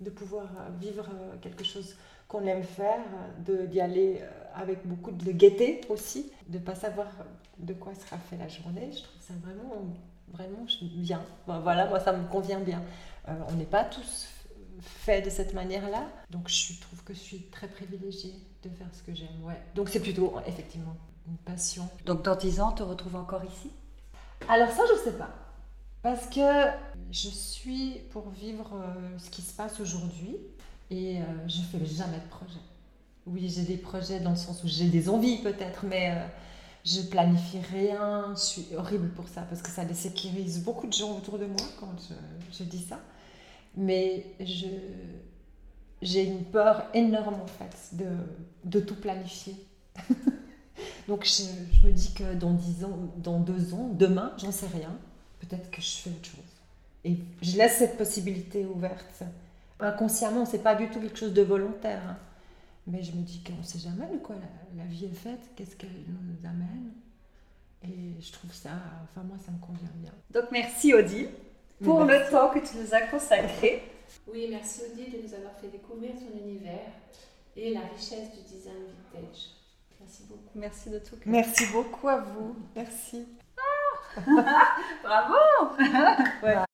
de, 0.00 0.10
pouvoir 0.10 0.46
vivre 0.80 1.08
quelque 1.42 1.64
chose 1.64 1.96
qu'on 2.28 2.46
aime 2.46 2.62
faire, 2.62 3.00
de 3.44 3.66
d'y 3.66 3.80
aller 3.80 4.20
euh, 4.20 4.30
avec 4.54 4.86
beaucoup 4.86 5.10
de 5.10 5.32
gaieté 5.32 5.80
aussi, 5.88 6.30
de 6.46 6.58
pas 6.58 6.76
savoir 6.76 7.08
de 7.58 7.72
quoi 7.72 7.92
sera 7.94 8.16
fait 8.18 8.36
la 8.36 8.46
journée. 8.46 8.90
Je 8.92 9.02
trouve 9.02 9.20
ça 9.20 9.34
vraiment, 9.42 9.84
vraiment 10.32 10.66
bien. 10.82 11.22
voilà, 11.46 11.86
moi 11.86 12.00
ça 12.00 12.12
me 12.12 12.26
convient 12.28 12.60
bien. 12.60 12.82
Euh, 13.28 13.32
on 13.48 13.52
n'est 13.54 13.64
pas 13.64 13.84
tous 13.84 14.28
faits 14.80 15.24
de 15.24 15.30
cette 15.30 15.54
manière-là, 15.54 16.06
donc 16.30 16.48
je 16.48 16.78
trouve 16.80 17.02
que 17.04 17.14
je 17.14 17.20
suis 17.20 17.42
très 17.50 17.68
privilégiée 17.68 18.34
de 18.62 18.68
faire 18.70 18.88
ce 18.92 19.02
que 19.02 19.14
j'aime. 19.14 19.42
Ouais. 19.44 19.60
Donc 19.74 19.88
c'est 19.88 20.00
plutôt 20.00 20.34
effectivement 20.46 20.96
une 21.26 21.36
passion. 21.36 21.88
Donc 22.04 22.22
dans 22.22 22.36
10 22.36 22.60
ans, 22.60 22.72
te 22.72 22.82
retrouve 22.82 23.16
encore 23.16 23.44
ici? 23.44 23.70
Alors 24.48 24.70
ça, 24.70 24.82
je 24.88 24.94
ne 24.94 24.98
sais 24.98 25.18
pas. 25.18 25.30
Parce 26.02 26.26
que 26.26 26.40
je 27.10 27.28
suis 27.28 28.02
pour 28.10 28.28
vivre 28.28 28.72
euh, 28.74 29.18
ce 29.18 29.30
qui 29.30 29.40
se 29.40 29.54
passe 29.54 29.80
aujourd'hui 29.80 30.36
et 30.90 31.18
euh, 31.18 31.22
je 31.48 31.60
ne 31.60 31.64
fais 31.64 31.86
jamais 31.86 32.18
de 32.18 32.28
projet. 32.28 32.60
Oui, 33.26 33.48
j'ai 33.48 33.62
des 33.62 33.78
projets 33.78 34.20
dans 34.20 34.30
le 34.30 34.36
sens 34.36 34.62
où 34.64 34.68
j'ai 34.68 34.88
des 34.88 35.08
envies 35.08 35.38
peut-être, 35.38 35.86
mais 35.86 36.10
euh, 36.10 36.26
je 36.84 37.00
planifie 37.02 37.60
rien. 37.72 38.34
Je 38.34 38.40
suis 38.40 38.66
horrible 38.76 39.08
pour 39.10 39.28
ça 39.28 39.42
parce 39.42 39.62
que 39.62 39.70
ça 39.70 39.84
désécurise 39.84 40.62
beaucoup 40.62 40.86
de 40.86 40.92
gens 40.92 41.16
autour 41.16 41.38
de 41.38 41.46
moi 41.46 41.66
quand 41.80 41.92
je, 42.08 42.14
je 42.58 42.64
dis 42.64 42.82
ça. 42.82 43.00
Mais 43.76 44.26
je, 44.40 44.66
j'ai 46.02 46.24
une 46.24 46.44
peur 46.44 46.84
énorme 46.94 47.40
en 47.42 47.46
fait 47.46 47.96
de, 47.96 48.06
de 48.64 48.80
tout 48.80 48.96
planifier. 48.96 49.56
Donc 51.08 51.24
je, 51.24 51.42
je, 51.72 51.86
me 51.86 51.92
dis 51.92 52.12
que 52.14 52.34
dans 52.34 52.52
10 52.52 52.84
ans, 52.84 52.98
dans 53.16 53.40
2 53.40 53.74
ans, 53.74 53.90
demain, 53.92 54.32
j'en 54.38 54.52
sais 54.52 54.66
rien, 54.66 54.96
peut-être 55.40 55.70
que 55.70 55.80
je 55.80 55.90
fais 55.96 56.10
autre 56.10 56.24
chose. 56.24 56.38
Et 57.04 57.18
je 57.42 57.56
laisse 57.56 57.76
cette 57.76 57.98
possibilité 57.98 58.64
ouverte. 58.64 59.22
Inconsciemment, 59.80 60.46
c'est 60.46 60.62
pas 60.62 60.74
du 60.74 60.88
tout 60.88 61.00
quelque 61.00 61.18
chose 61.18 61.34
de 61.34 61.42
volontaire. 61.42 62.00
Hein. 62.08 62.16
Mais 62.86 63.02
je 63.02 63.12
me 63.12 63.22
dis 63.22 63.42
qu'on 63.42 63.56
ne 63.56 63.62
sait 63.62 63.78
jamais 63.78 64.06
de 64.06 64.18
quoi 64.18 64.36
la, 64.76 64.84
vie 64.84 65.06
est 65.06 65.14
faite, 65.14 65.50
qu'est-ce 65.56 65.76
qu'elle 65.76 66.04
nous 66.08 66.46
amène. 66.46 66.92
Et 67.82 68.20
je 68.20 68.32
trouve 68.32 68.52
ça, 68.52 68.72
enfin 69.02 69.22
moi, 69.22 69.36
ça 69.44 69.52
me 69.52 69.58
convient 69.58 69.90
bien. 69.96 70.12
Donc 70.30 70.50
merci 70.50 70.94
Odile 70.94 71.28
pour 71.82 72.04
le 72.04 72.30
temps 72.30 72.50
que 72.50 72.58
tu 72.58 72.76
nous 72.76 72.94
as 72.94 73.02
consacré. 73.02 73.82
Oui, 74.26 74.48
merci 74.50 74.82
Odile 74.90 75.12
de 75.12 75.26
nous 75.26 75.34
avoir 75.34 75.54
fait 75.58 75.68
découvrir 75.68 76.12
ton 76.14 76.38
univers 76.38 76.92
et 77.56 77.72
la 77.72 77.80
richesse 77.80 78.32
du 78.32 78.42
design 78.42 78.74
vintage. 79.12 79.50
Merci 80.00 80.22
beaucoup. 80.28 80.50
Merci 80.54 80.90
de 80.90 80.98
tout. 80.98 81.16
Merci 81.24 81.66
beaucoup 81.72 82.08
à 82.08 82.18
vous. 82.18 82.56
Merci. 82.74 83.26
Bravo 85.02 85.34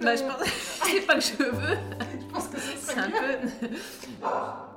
Bah, 0.00 0.16
je 0.16 0.22
pense... 0.22 0.48
c'est 0.82 1.06
pas 1.06 1.14
que 1.14 1.20
je 1.20 1.36
veux. 1.42 1.78
je 2.18 2.32
pense 2.32 2.48
que 2.48 2.56
c'est 2.58 2.98
un 2.98 3.10
peu... 3.10 3.68